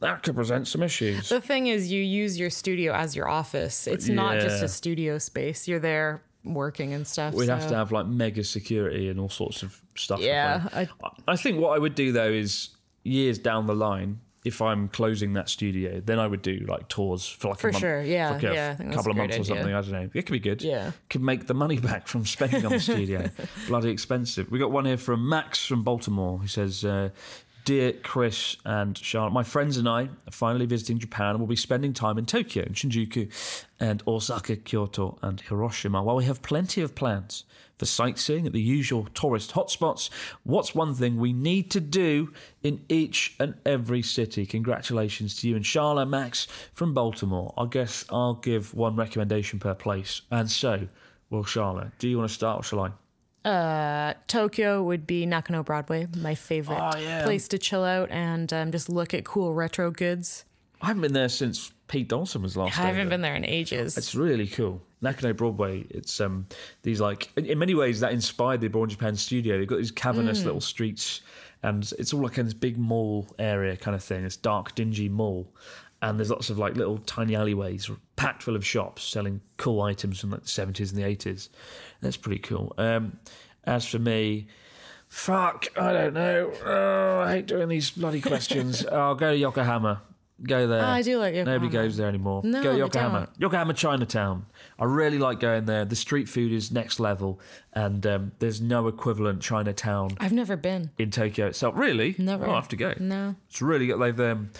that 0.00 0.22
could 0.22 0.34
present 0.34 0.66
some 0.66 0.82
issues. 0.82 1.28
The 1.28 1.40
thing 1.40 1.66
is, 1.66 1.90
you 1.92 2.02
use 2.02 2.38
your 2.38 2.50
studio 2.50 2.92
as 2.92 3.14
your 3.14 3.28
office. 3.28 3.86
It's 3.86 4.08
not 4.08 4.40
just 4.40 4.62
a 4.62 4.68
studio 4.68 5.18
space. 5.18 5.68
You're 5.68 5.80
there 5.80 6.22
working 6.44 6.92
and 6.94 7.06
stuff. 7.06 7.34
We'd 7.34 7.48
have 7.48 7.68
to 7.68 7.76
have 7.76 7.92
like 7.92 8.06
mega 8.06 8.44
security 8.44 9.08
and 9.08 9.20
all 9.20 9.28
sorts 9.28 9.62
of 9.62 9.80
stuff. 9.96 10.20
Yeah. 10.20 10.68
I, 10.72 10.88
I 11.28 11.36
think 11.36 11.60
what 11.60 11.76
I 11.76 11.78
would 11.78 11.94
do 11.94 12.12
though 12.12 12.30
is 12.30 12.70
years 13.02 13.38
down 13.38 13.66
the 13.66 13.74
line, 13.74 14.20
if 14.42 14.62
I'm 14.62 14.88
closing 14.88 15.34
that 15.34 15.50
studio, 15.50 16.00
then 16.00 16.18
I 16.18 16.26
would 16.26 16.40
do 16.40 16.64
like 16.66 16.88
tours 16.88 17.26
for 17.26 17.48
like 17.48 17.58
For 17.58 17.68
a 17.68 17.72
month, 17.72 17.80
sure, 17.80 18.02
yeah, 18.02 18.30
like 18.30 18.42
a 18.42 18.54
yeah, 18.54 18.70
I 18.70 18.74
think 18.74 18.88
that's 18.90 18.96
couple 18.96 19.10
of 19.10 19.18
months 19.18 19.38
or 19.38 19.44
something. 19.44 19.74
I 19.74 19.80
don't 19.82 19.92
know. 19.92 20.10
It 20.14 20.24
could 20.24 20.32
be 20.32 20.38
good. 20.38 20.62
Yeah. 20.62 20.92
could 21.10 21.22
make 21.22 21.46
the 21.46 21.52
money 21.52 21.78
back 21.90 22.08
from 22.08 22.24
spending 22.24 22.64
on 22.64 22.72
the 22.72 22.80
studio. 22.80 23.28
Bloody 23.68 23.90
expensive. 23.90 24.50
We 24.50 24.58
got 24.58 24.70
one 24.70 24.86
here 24.86 24.96
from 24.96 25.28
Max 25.28 25.66
from 25.66 25.82
Baltimore 25.84 26.38
who 26.38 26.46
says. 26.46 26.84
Uh, 26.84 27.10
Dear 27.64 27.92
Chris 27.92 28.56
and 28.64 28.96
Charlotte, 28.96 29.32
my 29.32 29.42
friends 29.42 29.76
and 29.76 29.88
I 29.88 30.02
are 30.02 30.30
finally 30.30 30.66
visiting 30.66 30.98
Japan 30.98 31.30
and 31.30 31.40
will 31.40 31.46
be 31.46 31.56
spending 31.56 31.92
time 31.92 32.16
in 32.16 32.24
Tokyo 32.24 32.64
and 32.64 32.74
Shinjuku 32.74 33.30
and 33.78 34.02
Osaka, 34.06 34.56
Kyoto, 34.56 35.18
and 35.20 35.40
Hiroshima. 35.40 36.02
While 36.02 36.16
we 36.16 36.24
have 36.24 36.42
plenty 36.42 36.80
of 36.80 36.94
plans 36.94 37.44
for 37.78 37.86
sightseeing 37.86 38.46
at 38.46 38.52
the 38.52 38.60
usual 38.60 39.08
tourist 39.14 39.52
hotspots, 39.52 40.10
what's 40.44 40.74
one 40.74 40.94
thing 40.94 41.18
we 41.18 41.32
need 41.32 41.70
to 41.72 41.80
do 41.80 42.32
in 42.62 42.84
each 42.88 43.34
and 43.38 43.54
every 43.66 44.02
city? 44.02 44.46
Congratulations 44.46 45.36
to 45.36 45.48
you 45.48 45.56
and 45.56 45.66
Charlotte 45.66 46.06
Max 46.06 46.46
from 46.72 46.94
Baltimore. 46.94 47.52
I 47.58 47.66
guess 47.66 48.04
I'll 48.10 48.34
give 48.34 48.74
one 48.74 48.96
recommendation 48.96 49.58
per 49.58 49.74
place. 49.74 50.22
And 50.30 50.50
so, 50.50 50.88
well, 51.28 51.44
Charlotte, 51.44 51.92
do 51.98 52.08
you 52.08 52.18
want 52.18 52.30
to 52.30 52.34
start 52.34 52.60
or 52.60 52.62
shall 52.62 52.80
I? 52.80 52.90
Uh, 53.44 54.14
Tokyo 54.26 54.82
would 54.82 55.06
be 55.06 55.24
Nakano 55.26 55.62
Broadway, 55.62 56.06
my 56.16 56.34
favorite 56.34 56.78
Oh, 56.78 56.96
yeah. 56.98 57.24
place 57.24 57.48
to 57.48 57.58
chill 57.58 57.84
out 57.84 58.10
and 58.10 58.52
um, 58.52 58.70
just 58.72 58.88
look 58.88 59.14
at 59.14 59.24
cool 59.24 59.54
retro 59.54 59.90
goods. 59.90 60.44
I 60.82 60.86
haven't 60.88 61.02
been 61.02 61.12
there 61.12 61.28
since 61.28 61.72
Pete 61.88 62.08
Donaldson 62.08 62.42
was 62.42 62.56
last 62.56 62.78
I 62.78 62.82
haven't 62.82 63.02
over. 63.02 63.10
been 63.10 63.20
there 63.22 63.34
in 63.34 63.44
ages. 63.44 63.96
It's 63.98 64.14
really 64.14 64.46
cool. 64.46 64.82
Nakano 65.02 65.32
Broadway. 65.32 65.86
It's 65.90 66.20
um 66.20 66.46
these 66.82 67.00
like 67.00 67.30
in, 67.36 67.46
in 67.46 67.58
many 67.58 67.74
ways 67.74 68.00
that 68.00 68.12
inspired 68.12 68.60
the 68.60 68.68
Born 68.68 68.88
Japan 68.90 69.16
studio. 69.16 69.58
They've 69.58 69.66
got 69.66 69.78
these 69.78 69.90
cavernous 69.90 70.44
little 70.44 70.60
streets, 70.60 71.22
and 71.62 71.90
it's 71.98 72.12
all 72.14 72.22
like 72.22 72.36
in 72.38 72.44
this 72.46 72.54
big 72.54 72.76
mall 72.78 73.26
area 73.38 73.76
kind 73.76 73.94
of 73.94 74.02
thing. 74.04 74.22
This 74.24 74.36
dark, 74.36 74.74
dingy 74.74 75.08
mall, 75.08 75.52
and 76.02 76.18
there's 76.18 76.30
lots 76.30 76.50
of 76.50 76.58
like 76.58 76.76
little 76.76 76.98
tiny 76.98 77.34
alleyways 77.34 77.90
packed 78.16 78.42
full 78.42 78.56
of 78.56 78.64
shops 78.66 79.02
selling 79.02 79.40
cool 79.56 79.82
items 79.82 80.20
from 80.20 80.30
like 80.30 80.42
the 80.42 80.48
seventies 80.48 80.92
and 80.92 81.00
the 81.00 81.06
eighties. 81.06 81.48
That's 82.00 82.16
pretty 82.16 82.40
cool. 82.40 82.74
Um, 82.78 83.18
as 83.64 83.86
for 83.86 83.98
me. 83.98 84.46
Fuck, 85.08 85.66
I 85.76 85.92
don't 85.92 86.14
know. 86.14 86.52
Oh, 86.64 87.18
I 87.26 87.32
hate 87.32 87.46
doing 87.46 87.68
these 87.68 87.90
bloody 87.90 88.20
questions. 88.32 88.86
I'll 88.86 89.16
go 89.16 89.32
to 89.32 89.36
Yokohama. 89.36 90.02
Go 90.42 90.68
there. 90.68 90.82
I 90.82 91.02
do 91.02 91.18
like 91.18 91.34
Yokohama. 91.34 91.58
Nobody 91.58 91.72
goes 91.72 91.96
there 91.96 92.06
anymore. 92.08 92.42
No, 92.44 92.62
go 92.62 92.72
they 92.72 92.78
Yokohama. 92.78 93.28
Yokohama 93.36 93.74
Chinatown. 93.74 94.46
I 94.78 94.84
really 94.84 95.18
like 95.18 95.40
going 95.40 95.66
there. 95.66 95.84
The 95.84 95.96
street 95.96 96.28
food 96.28 96.52
is 96.52 96.70
next 96.70 96.98
level, 97.00 97.40
and 97.72 98.06
um, 98.06 98.32
there's 98.38 98.60
no 98.60 98.86
equivalent 98.86 99.42
Chinatown 99.42 100.12
I've 100.18 100.32
never 100.32 100.56
been. 100.56 100.92
in 100.96 101.10
Tokyo 101.10 101.48
itself. 101.48 101.74
Really? 101.76 102.14
Never. 102.16 102.46
I'll 102.46 102.54
have 102.54 102.68
to 102.68 102.76
go. 102.76 102.94
No. 103.00 103.34
It's 103.48 103.60
really 103.60 103.88
good. 103.88 103.98
They've 104.00 104.20
um, 104.20 104.50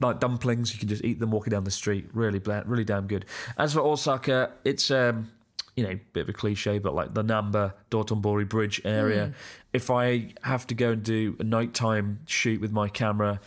like 0.00 0.20
dumplings. 0.20 0.72
You 0.72 0.78
can 0.78 0.88
just 0.88 1.04
eat 1.04 1.20
them 1.20 1.30
walking 1.30 1.50
down 1.50 1.64
the 1.64 1.70
street. 1.70 2.06
Really, 2.12 2.40
really 2.44 2.84
damn 2.84 3.06
good. 3.06 3.24
As 3.56 3.74
for 3.74 3.80
Osaka, 3.80 4.52
it's 4.64 4.90
um, 4.90 5.30
you 5.76 5.84
know, 5.84 5.90
a 5.90 6.00
bit 6.12 6.22
of 6.22 6.28
a 6.30 6.32
cliche, 6.32 6.78
but 6.78 6.94
like 6.94 7.14
the 7.14 7.22
Namba 7.22 7.74
Dotonbori 7.90 8.48
Bridge 8.48 8.80
area. 8.84 9.34
If 9.72 9.90
I 9.90 10.32
have 10.42 10.66
to 10.68 10.74
go 10.74 10.92
and 10.92 11.02
do 11.02 11.36
a 11.38 11.44
nighttime 11.44 12.20
shoot 12.26 12.60
with 12.60 12.72
my 12.72 12.88
camera 12.88 13.40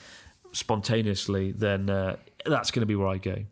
spontaneously, 0.52 1.52
then 1.52 1.90
uh, 1.90 2.18
that's 2.46 2.72
going 2.72 2.82
to 2.82 2.86
be 2.86 2.96
where 2.96 3.08
I 3.08 3.18
go. 3.18 3.46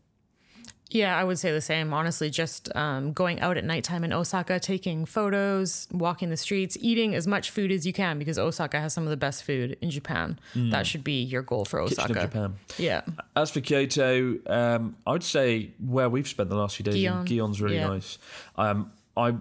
Yeah, 0.89 1.17
I 1.17 1.23
would 1.26 1.38
say 1.38 1.52
the 1.52 1.60
same. 1.62 1.93
Honestly, 1.93 2.30
just 2.30 2.73
um, 2.76 3.12
going 3.12 3.39
out 3.41 3.58
at 3.58 3.65
nighttime 3.65 4.04
in 4.06 4.13
Osaka, 4.13 4.60
taking 4.60 5.06
photos, 5.06 5.88
walking 5.91 6.30
the 6.30 6.38
streets, 6.38 6.78
eating 6.80 7.13
as 7.13 7.28
much 7.28 7.52
food 7.52 7.71
as 7.71 7.86
you 7.86 7.91
can 7.93 8.17
because 8.17 8.39
Osaka 8.39 8.80
has 8.80 8.93
some 8.93 9.04
of 9.04 9.10
the 9.10 9.17
best 9.17 9.43
food 9.43 9.76
in 9.82 9.89
Japan. 9.89 10.39
That 10.56 10.88
should 10.88 11.04
be 11.04 11.21
your 11.23 11.41
goal 11.41 11.65
for 11.65 11.84
Kitchen 11.88 12.04
Osaka. 12.06 12.19
of 12.23 12.32
Japan. 12.32 12.56
Yeah. 12.78 13.02
As 13.36 13.52
for 13.52 13.60
Kyoto, 13.60 14.38
um, 14.47 14.95
I 15.06 15.12
would 15.12 15.23
say 15.23 15.71
where 15.86 16.10
we've 16.10 16.28
spent 16.28 16.50
the 16.50 16.56
last 16.56 16.78
few 16.78 16.84
days 16.86 16.95
Gion. 16.95 17.21
in 17.21 17.26
Gion's 17.26 17.62
really 17.62 17.76
Yeah. 17.76 17.88
nice. 17.88 18.17
Um, 18.56 18.91
I, 19.17 19.36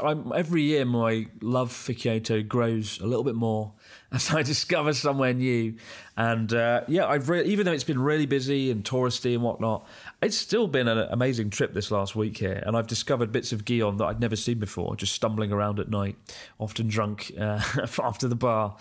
I'm 0.00 0.32
every 0.34 0.62
year 0.62 0.84
my 0.84 1.26
love 1.40 1.70
for 1.72 1.92
Kyoto 1.92 2.42
grows 2.42 2.98
a 3.00 3.06
little 3.06 3.22
bit 3.24 3.36
more 3.36 3.72
as 4.12 4.32
I 4.34 4.42
discover 4.42 4.92
somewhere 4.92 5.32
new. 5.34 5.74
And 6.16 6.52
uh, 6.52 6.82
yeah, 6.88 7.06
I've 7.06 7.28
re- 7.28 7.44
even 7.44 7.64
though 7.66 7.72
it's 7.72 7.84
been 7.84 8.00
really 8.00 8.26
busy 8.26 8.70
and 8.72 8.82
touristy 8.84 9.34
and 9.34 9.42
whatnot, 9.42 9.86
it's 10.20 10.36
still 10.36 10.66
been 10.66 10.88
an 10.88 10.98
amazing 11.10 11.50
trip 11.50 11.74
this 11.74 11.90
last 11.90 12.16
week 12.16 12.38
here. 12.38 12.62
And 12.66 12.76
I've 12.76 12.86
discovered 12.88 13.30
bits 13.30 13.52
of 13.52 13.64
Gion 13.64 13.98
that 13.98 14.04
I'd 14.04 14.20
never 14.20 14.36
seen 14.36 14.58
before, 14.58 14.96
just 14.96 15.12
stumbling 15.12 15.52
around 15.52 15.78
at 15.78 15.88
night, 15.90 16.16
often 16.58 16.88
drunk 16.88 17.32
uh, 17.38 17.60
after 18.02 18.26
the 18.28 18.34
bar. 18.36 18.76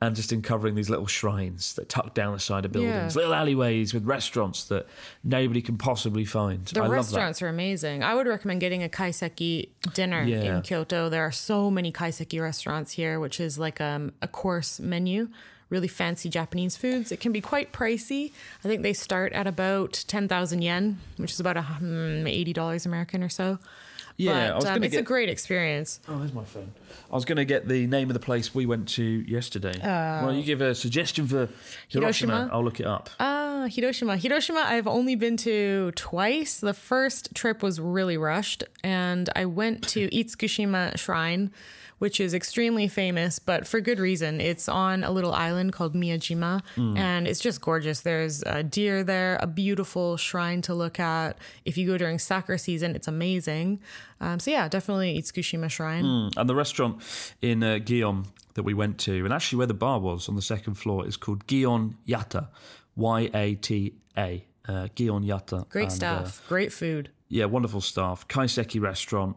And 0.00 0.16
just 0.16 0.32
uncovering 0.32 0.74
these 0.74 0.90
little 0.90 1.06
shrines 1.06 1.74
that 1.74 1.88
tuck 1.88 2.12
down 2.12 2.32
the 2.32 2.40
side 2.40 2.64
of 2.64 2.72
buildings, 2.72 3.14
Yeah. 3.14 3.20
little 3.20 3.32
alleyways 3.34 3.94
with 3.94 4.04
restaurants 4.04 4.64
that 4.64 4.88
nobody 5.22 5.62
can 5.62 5.78
possibly 5.78 6.24
find. 6.24 6.64
The 6.66 6.82
I 6.82 6.88
restaurants 6.88 7.40
are 7.40 7.46
amazing. 7.46 8.02
I 8.02 8.16
would 8.16 8.26
recommend 8.26 8.60
getting 8.60 8.82
a 8.82 8.88
kaiseki 8.88 9.68
dinner 9.94 10.24
Yeah. 10.24 10.56
in 10.56 10.62
Kyoto. 10.62 11.08
There 11.08 11.22
are 11.24 11.30
so 11.30 11.70
many 11.70 11.92
kaiseki 11.92 12.42
restaurants 12.42 12.90
here, 12.94 13.20
which 13.20 13.38
is 13.38 13.60
like 13.60 13.80
um, 13.80 14.12
a 14.20 14.26
course 14.26 14.80
menu, 14.80 15.28
really 15.72 15.88
fancy 15.88 16.28
Japanese 16.28 16.76
foods. 16.76 17.10
It 17.10 17.18
can 17.18 17.32
be 17.32 17.40
quite 17.40 17.72
pricey. 17.72 18.30
I 18.62 18.68
think 18.68 18.82
they 18.82 18.92
start 18.92 19.32
at 19.32 19.46
about 19.46 20.04
10,000 20.06 20.62
yen, 20.62 20.98
which 21.16 21.32
is 21.32 21.40
about 21.40 21.56
hmm, 21.56 22.24
$80 22.26 22.86
American 22.86 23.24
or 23.24 23.30
so. 23.30 23.58
Yeah, 24.18 24.56
I 24.56 24.58
but 24.58 24.66
um, 24.66 24.84
it's 24.84 24.94
a 24.94 25.02
great 25.02 25.30
experience. 25.30 25.98
Oh, 26.06 26.18
there's 26.18 26.34
my 26.34 26.44
phone. 26.44 26.72
I 27.10 27.14
was 27.14 27.24
going 27.24 27.36
to 27.36 27.46
get 27.46 27.66
the 27.66 27.86
name 27.86 28.10
of 28.10 28.14
the 28.14 28.20
place 28.20 28.54
we 28.54 28.66
went 28.66 28.86
to 28.90 29.02
yesterday. 29.02 29.74
well, 29.82 30.34
you 30.34 30.42
give 30.42 30.60
a 30.60 30.74
suggestion 30.74 31.26
for 31.26 31.48
Hiroshima. 31.88 32.34
Uh, 32.34 32.36
Hiroshima? 32.36 32.50
I'll 32.52 32.62
look 32.62 32.78
it 32.78 32.86
up. 32.86 33.08
Ah, 33.18 33.66
Hiroshima. 33.70 34.18
Hiroshima, 34.18 34.64
I've 34.66 34.86
only 34.86 35.16
been 35.16 35.38
to 35.38 35.92
twice. 35.92 36.60
The 36.60 36.74
first 36.74 37.34
trip 37.34 37.62
was 37.62 37.80
really 37.80 38.18
rushed, 38.18 38.64
and 38.84 39.30
I 39.34 39.46
went 39.46 39.88
to 39.88 40.08
Itsukushima 40.12 40.98
Shrine, 40.98 41.50
which 42.02 42.18
is 42.18 42.34
extremely 42.34 42.88
famous, 42.88 43.38
but 43.38 43.64
for 43.64 43.80
good 43.80 44.00
reason. 44.00 44.40
It's 44.40 44.68
on 44.68 45.04
a 45.04 45.12
little 45.12 45.32
island 45.32 45.72
called 45.72 45.94
Miyajima, 45.94 46.60
and 46.98 47.28
it's 47.28 47.38
just 47.38 47.60
gorgeous. 47.60 48.00
There's 48.00 48.42
a 48.42 48.64
deer 48.64 49.04
there, 49.04 49.38
a 49.40 49.46
beautiful 49.46 50.16
shrine 50.16 50.62
to 50.62 50.74
look 50.74 50.98
at. 50.98 51.38
If 51.64 51.78
you 51.78 51.86
go 51.86 51.96
during 51.96 52.18
sakura 52.18 52.58
season, 52.58 52.96
it's 52.96 53.06
amazing. 53.06 53.78
Um, 54.20 54.40
so, 54.40 54.50
yeah, 54.50 54.66
definitely 54.68 55.16
Itsukushima 55.20 55.70
Shrine. 55.70 56.30
And 56.36 56.48
the 56.50 56.56
restaurant 56.56 56.94
in 57.40 57.62
uh, 57.62 57.78
Gion 57.78 58.26
that 58.54 58.64
we 58.64 58.74
went 58.74 58.98
to, 59.06 59.24
and 59.24 59.32
actually 59.32 59.58
where 59.58 59.68
the 59.68 59.74
bar 59.86 60.00
was 60.00 60.28
on 60.28 60.34
the 60.34 60.42
second 60.42 60.74
floor, 60.74 61.06
is 61.06 61.16
called 61.16 61.46
Gion 61.46 61.94
Yata, 62.08 62.48
Y 62.96 63.30
A 63.32 63.54
T 63.54 63.94
A. 64.18 64.44
Uh, 64.68 64.88
Gion 64.96 65.24
Yata. 65.24 65.68
Great 65.68 65.92
And, 65.92 66.02
uh, 66.04 66.26
great 66.48 66.72
food. 66.72 67.10
yeah, 67.28 67.44
wonderful 67.44 67.80
staff. 67.80 68.26
Kaiseki 68.26 68.80
restaurant, 68.80 69.36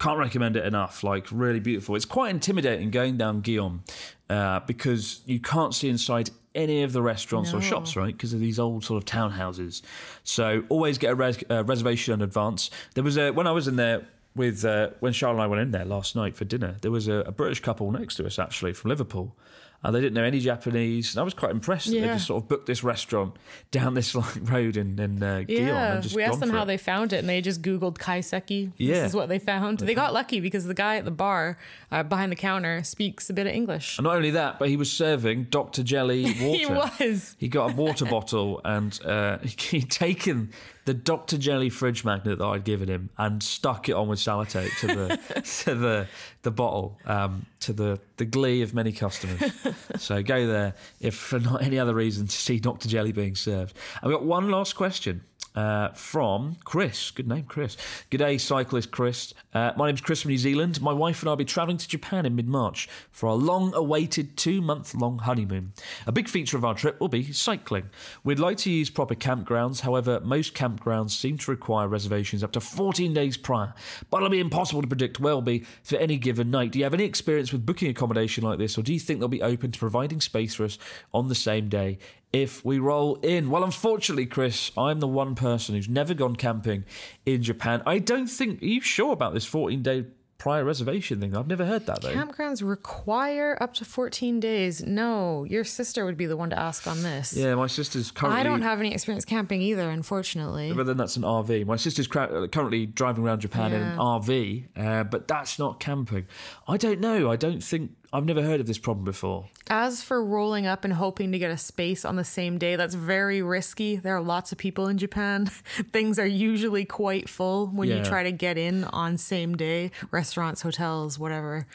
Can't 0.00 0.18
recommend 0.18 0.56
it 0.56 0.64
enough. 0.64 1.04
Like 1.04 1.26
really 1.30 1.60
beautiful. 1.60 1.94
It's 1.94 2.04
quite 2.04 2.30
intimidating 2.30 2.90
going 2.90 3.16
down 3.18 3.42
Gion 3.42 3.80
uh, 4.28 4.60
because 4.60 5.20
you 5.26 5.40
can't 5.40 5.74
see 5.74 5.88
inside 5.88 6.30
any 6.54 6.82
of 6.82 6.92
the 6.92 7.02
restaurants 7.02 7.52
or 7.54 7.60
shops, 7.60 7.96
right? 7.96 8.12
Because 8.12 8.32
of 8.32 8.40
these 8.40 8.58
old 8.58 8.84
sort 8.84 9.02
of 9.02 9.04
townhouses. 9.04 9.82
So 10.24 10.64
always 10.68 10.98
get 10.98 11.12
a 11.12 11.14
res- 11.14 11.44
uh, 11.48 11.64
reservation 11.64 12.14
in 12.14 12.22
advance. 12.22 12.70
There 12.94 13.04
was 13.04 13.16
a 13.16 13.30
when 13.30 13.46
I 13.46 13.52
was 13.52 13.68
in 13.68 13.76
there 13.76 14.06
with 14.34 14.64
uh, 14.64 14.90
when 15.00 15.12
Charlotte 15.12 15.36
and 15.36 15.42
I 15.42 15.46
went 15.46 15.62
in 15.62 15.70
there 15.70 15.84
last 15.84 16.16
night 16.16 16.36
for 16.36 16.44
dinner. 16.44 16.76
There 16.80 16.90
was 16.90 17.08
a, 17.08 17.16
a 17.20 17.32
British 17.32 17.60
couple 17.60 17.90
next 17.90 18.16
to 18.16 18.26
us 18.26 18.38
actually 18.38 18.72
from 18.72 18.88
Liverpool. 18.88 19.36
And 19.82 19.94
they 19.94 20.00
didn't 20.00 20.14
know 20.14 20.24
any 20.24 20.40
Japanese. 20.40 21.14
And 21.14 21.20
I 21.20 21.22
was 21.22 21.32
quite 21.32 21.52
impressed 21.52 21.86
that 21.86 21.92
they 21.92 22.06
just 22.06 22.26
sort 22.26 22.42
of 22.42 22.48
booked 22.48 22.66
this 22.66 22.84
restaurant 22.84 23.34
down 23.70 23.94
this 23.94 24.14
like 24.14 24.36
road 24.50 24.76
in, 24.76 24.98
in 24.98 25.22
uh, 25.22 25.44
Gion. 25.48 25.48
Yeah, 25.48 25.94
and 25.94 26.02
just 26.02 26.14
we 26.14 26.22
asked 26.22 26.40
them 26.40 26.50
how 26.50 26.64
it. 26.64 26.66
they 26.66 26.76
found 26.76 27.14
it, 27.14 27.16
and 27.16 27.28
they 27.28 27.40
just 27.40 27.62
Googled 27.62 27.96
kaiseki. 27.96 28.72
Yeah. 28.76 28.94
This 28.94 29.10
is 29.10 29.14
what 29.14 29.30
they 29.30 29.38
found. 29.38 29.78
They 29.80 29.94
got 29.94 30.12
lucky 30.12 30.40
because 30.40 30.66
the 30.66 30.74
guy 30.74 30.96
at 30.96 31.06
the 31.06 31.10
bar 31.10 31.56
uh, 31.90 32.02
behind 32.02 32.30
the 32.30 32.36
counter 32.36 32.82
speaks 32.82 33.30
a 33.30 33.32
bit 33.32 33.46
of 33.46 33.54
English. 33.54 33.96
And 33.96 34.04
not 34.04 34.16
only 34.16 34.30
that, 34.32 34.58
but 34.58 34.68
he 34.68 34.76
was 34.76 34.92
serving 34.92 35.44
Dr. 35.44 35.82
Jelly 35.82 36.24
water. 36.40 36.58
He 36.58 36.66
was. 36.66 37.36
He 37.38 37.48
got 37.48 37.70
a 37.70 37.74
water 37.74 38.04
bottle 38.10 38.60
and 38.64 39.00
uh, 39.04 39.38
he'd 39.38 39.90
taken 39.90 40.50
the 40.90 40.94
Dr. 40.94 41.38
Jelly 41.38 41.70
fridge 41.70 42.04
magnet 42.04 42.38
that 42.38 42.44
I'd 42.44 42.64
given 42.64 42.88
him 42.88 43.10
and 43.16 43.40
stuck 43.40 43.88
it 43.88 43.92
on 43.92 44.08
with 44.08 44.18
sellotape 44.18 44.76
to 44.80 44.86
the 44.88 45.42
to 45.64 45.74
the 45.76 46.08
the 46.42 46.50
bottle 46.50 46.98
um, 47.04 47.46
to 47.60 47.72
the 47.72 48.00
the 48.16 48.24
glee 48.24 48.62
of 48.62 48.74
many 48.74 48.90
customers. 48.90 49.40
so 49.98 50.20
go 50.20 50.48
there 50.48 50.74
if 50.98 51.14
for 51.14 51.38
not 51.38 51.62
any 51.62 51.78
other 51.78 51.94
reason 51.94 52.26
to 52.26 52.36
see 52.36 52.58
Dr. 52.58 52.88
Jelly 52.88 53.12
being 53.12 53.36
served. 53.36 53.76
And 54.02 54.10
we 54.10 54.18
got 54.18 54.24
one 54.24 54.50
last 54.50 54.74
question. 54.74 55.22
Uh, 55.52 55.88
from 55.94 56.56
Chris. 56.62 57.10
Good 57.10 57.26
name, 57.26 57.42
Chris. 57.42 57.76
G'day, 58.08 58.40
cyclist 58.40 58.92
Chris. 58.92 59.34
Uh, 59.52 59.72
my 59.76 59.88
name's 59.88 60.00
Chris 60.00 60.22
from 60.22 60.30
New 60.30 60.38
Zealand. 60.38 60.80
My 60.80 60.92
wife 60.92 61.22
and 61.22 61.28
I 61.28 61.32
will 61.32 61.36
be 61.38 61.44
travelling 61.44 61.76
to 61.76 61.88
Japan 61.88 62.24
in 62.24 62.36
mid 62.36 62.48
March 62.48 62.88
for 63.10 63.28
our 63.28 63.34
long 63.34 63.74
awaited 63.74 64.36
two 64.36 64.62
month 64.62 64.94
long 64.94 65.18
honeymoon. 65.18 65.72
A 66.06 66.12
big 66.12 66.28
feature 66.28 66.56
of 66.56 66.64
our 66.64 66.74
trip 66.74 67.00
will 67.00 67.08
be 67.08 67.32
cycling. 67.32 67.90
We'd 68.22 68.38
like 68.38 68.58
to 68.58 68.70
use 68.70 68.90
proper 68.90 69.16
campgrounds, 69.16 69.80
however, 69.80 70.20
most 70.20 70.54
campgrounds 70.54 71.10
seem 71.10 71.36
to 71.38 71.50
require 71.50 71.88
reservations 71.88 72.44
up 72.44 72.52
to 72.52 72.60
14 72.60 73.12
days 73.12 73.36
prior, 73.36 73.74
but 74.08 74.18
it'll 74.18 74.30
be 74.30 74.38
impossible 74.38 74.82
to 74.82 74.88
predict 74.88 75.18
where 75.18 75.34
we'll 75.34 75.42
be 75.42 75.66
for 75.82 75.96
any 75.96 76.16
given 76.16 76.52
night. 76.52 76.70
Do 76.70 76.78
you 76.78 76.84
have 76.84 76.94
any 76.94 77.04
experience 77.04 77.52
with 77.52 77.66
booking 77.66 77.90
accommodation 77.90 78.44
like 78.44 78.60
this, 78.60 78.78
or 78.78 78.82
do 78.82 78.94
you 78.94 79.00
think 79.00 79.18
they'll 79.18 79.28
be 79.28 79.42
open 79.42 79.72
to 79.72 79.78
providing 79.80 80.20
space 80.20 80.54
for 80.54 80.64
us 80.64 80.78
on 81.12 81.26
the 81.26 81.34
same 81.34 81.68
day? 81.68 81.98
If 82.32 82.64
we 82.64 82.78
roll 82.78 83.16
in. 83.16 83.50
Well, 83.50 83.64
unfortunately, 83.64 84.26
Chris, 84.26 84.70
I'm 84.76 85.00
the 85.00 85.08
one 85.08 85.34
person 85.34 85.74
who's 85.74 85.88
never 85.88 86.14
gone 86.14 86.36
camping 86.36 86.84
in 87.26 87.42
Japan. 87.42 87.82
I 87.86 87.98
don't 87.98 88.28
think. 88.28 88.62
Are 88.62 88.66
you 88.66 88.80
sure 88.80 89.12
about 89.12 89.34
this 89.34 89.44
14 89.46 89.82
day 89.82 90.04
prior 90.38 90.64
reservation 90.64 91.20
thing? 91.20 91.36
I've 91.36 91.48
never 91.48 91.66
heard 91.66 91.86
that 91.86 92.00
though. 92.02 92.14
Campgrounds 92.14 92.66
require 92.66 93.58
up 93.60 93.74
to 93.74 93.84
14 93.84 94.40
days. 94.40 94.82
No, 94.82 95.44
your 95.44 95.64
sister 95.64 96.04
would 96.04 96.16
be 96.16 96.26
the 96.26 96.36
one 96.36 96.50
to 96.50 96.58
ask 96.58 96.86
on 96.86 97.02
this. 97.02 97.36
yeah, 97.36 97.54
my 97.56 97.66
sister's 97.66 98.10
currently. 98.10 98.40
I 98.40 98.42
don't 98.44 98.62
have 98.62 98.80
any 98.80 98.94
experience 98.94 99.24
camping 99.24 99.60
either, 99.60 99.90
unfortunately. 99.90 100.72
But 100.72 100.86
then 100.86 100.96
that's 100.96 101.16
an 101.16 101.24
RV. 101.24 101.66
My 101.66 101.76
sister's 101.76 102.06
currently 102.06 102.86
driving 102.86 103.24
around 103.24 103.40
Japan 103.40 103.72
in 103.72 103.82
an 103.82 103.98
RV, 103.98 104.66
uh, 104.76 105.04
but 105.04 105.26
that's 105.28 105.58
not 105.58 105.78
camping. 105.80 106.26
I 106.68 106.76
don't 106.76 107.00
know. 107.00 107.30
I 107.30 107.36
don't 107.36 107.62
think. 107.62 107.90
I've 108.12 108.24
never 108.24 108.42
heard 108.42 108.58
of 108.60 108.66
this 108.66 108.78
problem 108.78 109.04
before. 109.04 109.48
As 109.68 110.02
for 110.02 110.24
rolling 110.24 110.66
up 110.66 110.84
and 110.84 110.92
hoping 110.94 111.30
to 111.30 111.38
get 111.38 111.50
a 111.52 111.56
space 111.56 112.04
on 112.04 112.16
the 112.16 112.24
same 112.24 112.58
day, 112.58 112.74
that's 112.74 112.96
very 112.96 113.40
risky. 113.40 113.96
There 113.96 114.16
are 114.16 114.20
lots 114.22 114.50
of 114.50 114.58
people 114.58 114.88
in 114.88 114.98
Japan. 114.98 115.46
Things 115.92 116.18
are 116.18 116.26
usually 116.26 116.84
quite 116.84 117.28
full 117.28 117.68
when 117.68 117.88
you 117.88 118.02
try 118.02 118.24
to 118.24 118.32
get 118.32 118.58
in 118.58 118.82
on 118.84 119.16
same 119.16 119.56
day, 119.56 119.92
restaurants, 120.10 120.62
hotels, 120.62 121.20
whatever. 121.20 121.66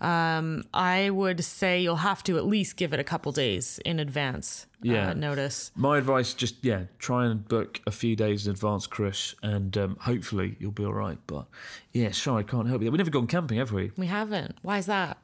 Um, 0.00 0.64
I 0.74 1.10
would 1.10 1.42
say 1.42 1.80
you'll 1.80 1.96
have 1.96 2.22
to 2.24 2.36
at 2.36 2.44
least 2.46 2.76
give 2.76 2.92
it 2.92 3.00
a 3.00 3.04
couple 3.04 3.32
days 3.32 3.80
in 3.84 3.98
advance 3.98 4.66
Yeah. 4.82 5.10
uh, 5.10 5.14
notice. 5.14 5.72
My 5.74 5.98
advice, 5.98 6.34
just 6.34 6.56
yeah, 6.62 6.84
try 6.98 7.24
and 7.26 7.48
book 7.48 7.80
a 7.86 7.90
few 7.90 8.14
days 8.14 8.46
in 8.46 8.52
advance, 8.52 8.86
Chris, 8.86 9.34
and 9.42 9.76
um, 9.76 9.96
hopefully 10.02 10.54
you'll 10.60 10.70
be 10.70 10.84
all 10.84 10.92
right. 10.92 11.18
But 11.26 11.46
yeah, 11.92 12.12
sorry, 12.12 12.40
I 12.40 12.46
can't 12.46 12.68
help 12.68 12.82
you. 12.82 12.90
We've 12.92 12.98
never 12.98 13.10
gone 13.10 13.26
camping, 13.26 13.58
have 13.58 13.72
we? 13.72 13.90
We 13.96 14.06
haven't. 14.06 14.56
Why 14.62 14.78
is 14.78 14.86
that? 14.86 15.16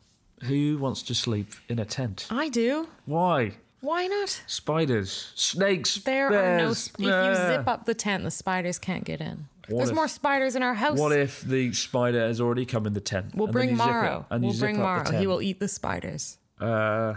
Who 0.46 0.78
wants 0.78 1.02
to 1.04 1.14
sleep 1.14 1.52
in 1.68 1.78
a 1.78 1.84
tent? 1.84 2.26
I 2.30 2.48
do. 2.48 2.88
Why? 3.06 3.54
Why 3.80 4.06
not? 4.06 4.42
Spiders, 4.46 5.32
snakes. 5.34 5.96
There 5.96 6.28
are 6.28 6.30
no. 6.30 6.36
bears. 6.66 6.78
Sp- 6.80 7.00
if 7.00 7.06
you 7.06 7.34
zip 7.34 7.68
up 7.68 7.84
the 7.84 7.94
tent, 7.94 8.24
the 8.24 8.30
spiders 8.30 8.78
can't 8.78 9.04
get 9.04 9.20
in. 9.20 9.46
What 9.68 9.78
There's 9.78 9.90
if- 9.90 9.94
more 9.94 10.08
spiders 10.08 10.56
in 10.56 10.62
our 10.62 10.74
house. 10.74 10.98
What 10.98 11.12
if 11.12 11.42
the 11.42 11.72
spider 11.72 12.20
has 12.26 12.40
already 12.40 12.64
come 12.66 12.86
in 12.86 12.92
the 12.94 13.00
tent? 13.00 13.34
we'll 13.34 13.48
bring 13.48 13.70
you 13.70 13.76
zip 13.76 13.86
it- 13.86 14.24
and 14.30 14.44
you 14.44 14.50
We'll 14.50 14.58
bring 14.58 14.78
Morrow. 14.78 15.04
He 15.12 15.26
will 15.26 15.42
eat 15.42 15.60
the 15.60 15.68
spiders. 15.68 16.38
Uh, 16.60 17.14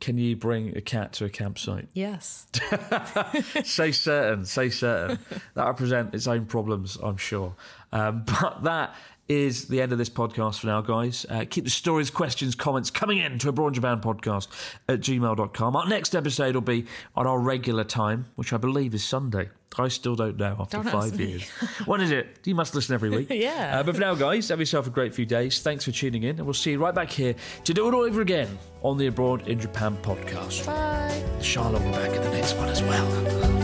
can 0.00 0.18
you 0.18 0.36
bring 0.36 0.76
a 0.76 0.80
cat 0.80 1.12
to 1.14 1.24
a 1.24 1.28
campsite? 1.30 1.88
Yes. 1.94 2.46
say 3.64 3.92
certain, 3.92 4.44
say 4.44 4.68
certain. 4.70 5.18
That 5.54 5.66
will 5.66 5.74
present 5.74 6.14
its 6.14 6.26
own 6.26 6.46
problems, 6.46 6.98
I'm 7.02 7.16
sure. 7.16 7.54
Um, 7.92 8.24
but 8.26 8.64
that 8.64 8.94
is 9.28 9.68
the 9.68 9.80
end 9.80 9.92
of 9.92 9.98
this 9.98 10.10
podcast 10.10 10.60
for 10.60 10.66
now, 10.66 10.80
guys. 10.80 11.24
Uh, 11.30 11.44
keep 11.48 11.64
the 11.64 11.70
stories, 11.70 12.10
questions, 12.10 12.54
comments 12.54 12.90
coming 12.90 13.18
in 13.18 13.38
to 13.38 13.48
Abroad 13.48 13.68
in 13.68 13.74
Japan 13.74 14.00
podcast 14.00 14.48
at 14.88 15.00
gmail.com. 15.00 15.76
Our 15.76 15.88
next 15.88 16.14
episode 16.14 16.54
will 16.54 16.62
be 16.62 16.86
on 17.16 17.26
our 17.26 17.38
regular 17.38 17.84
time, 17.84 18.26
which 18.36 18.52
I 18.52 18.58
believe 18.58 18.94
is 18.94 19.02
Sunday. 19.04 19.48
I 19.76 19.88
still 19.88 20.14
don't 20.14 20.36
know 20.36 20.56
after 20.60 20.76
Don't 20.76 20.88
five 20.92 21.18
years. 21.18 21.48
when 21.86 22.00
is 22.00 22.12
it? 22.12 22.38
You 22.44 22.54
must 22.54 22.74
listen 22.76 22.94
every 22.94 23.10
week. 23.10 23.28
Yeah. 23.34 23.80
Uh, 23.80 23.82
but 23.82 23.96
for 23.96 24.00
now, 24.00 24.14
guys, 24.14 24.48
have 24.50 24.60
yourself 24.60 24.86
a 24.86 24.90
great 24.90 25.12
few 25.14 25.26
days. 25.26 25.60
Thanks 25.60 25.84
for 25.84 25.90
tuning 25.90 26.22
in, 26.22 26.36
and 26.36 26.44
we'll 26.44 26.54
see 26.54 26.70
you 26.72 26.78
right 26.78 26.94
back 26.94 27.10
here 27.10 27.34
to 27.64 27.74
do 27.74 27.88
it 27.88 27.94
all 27.94 28.02
over 28.02 28.20
again 28.20 28.56
on 28.82 28.98
the 28.98 29.08
Abroad 29.08 29.48
in 29.48 29.58
Japan 29.58 29.96
podcast. 30.02 30.66
Bye. 30.66 31.24
Charlotte 31.42 31.82
will 31.82 31.88
be 31.90 31.96
back 31.96 32.14
in 32.14 32.22
the 32.22 32.30
next 32.30 32.54
one 32.54 32.68
as 32.68 32.82
well. 32.82 33.63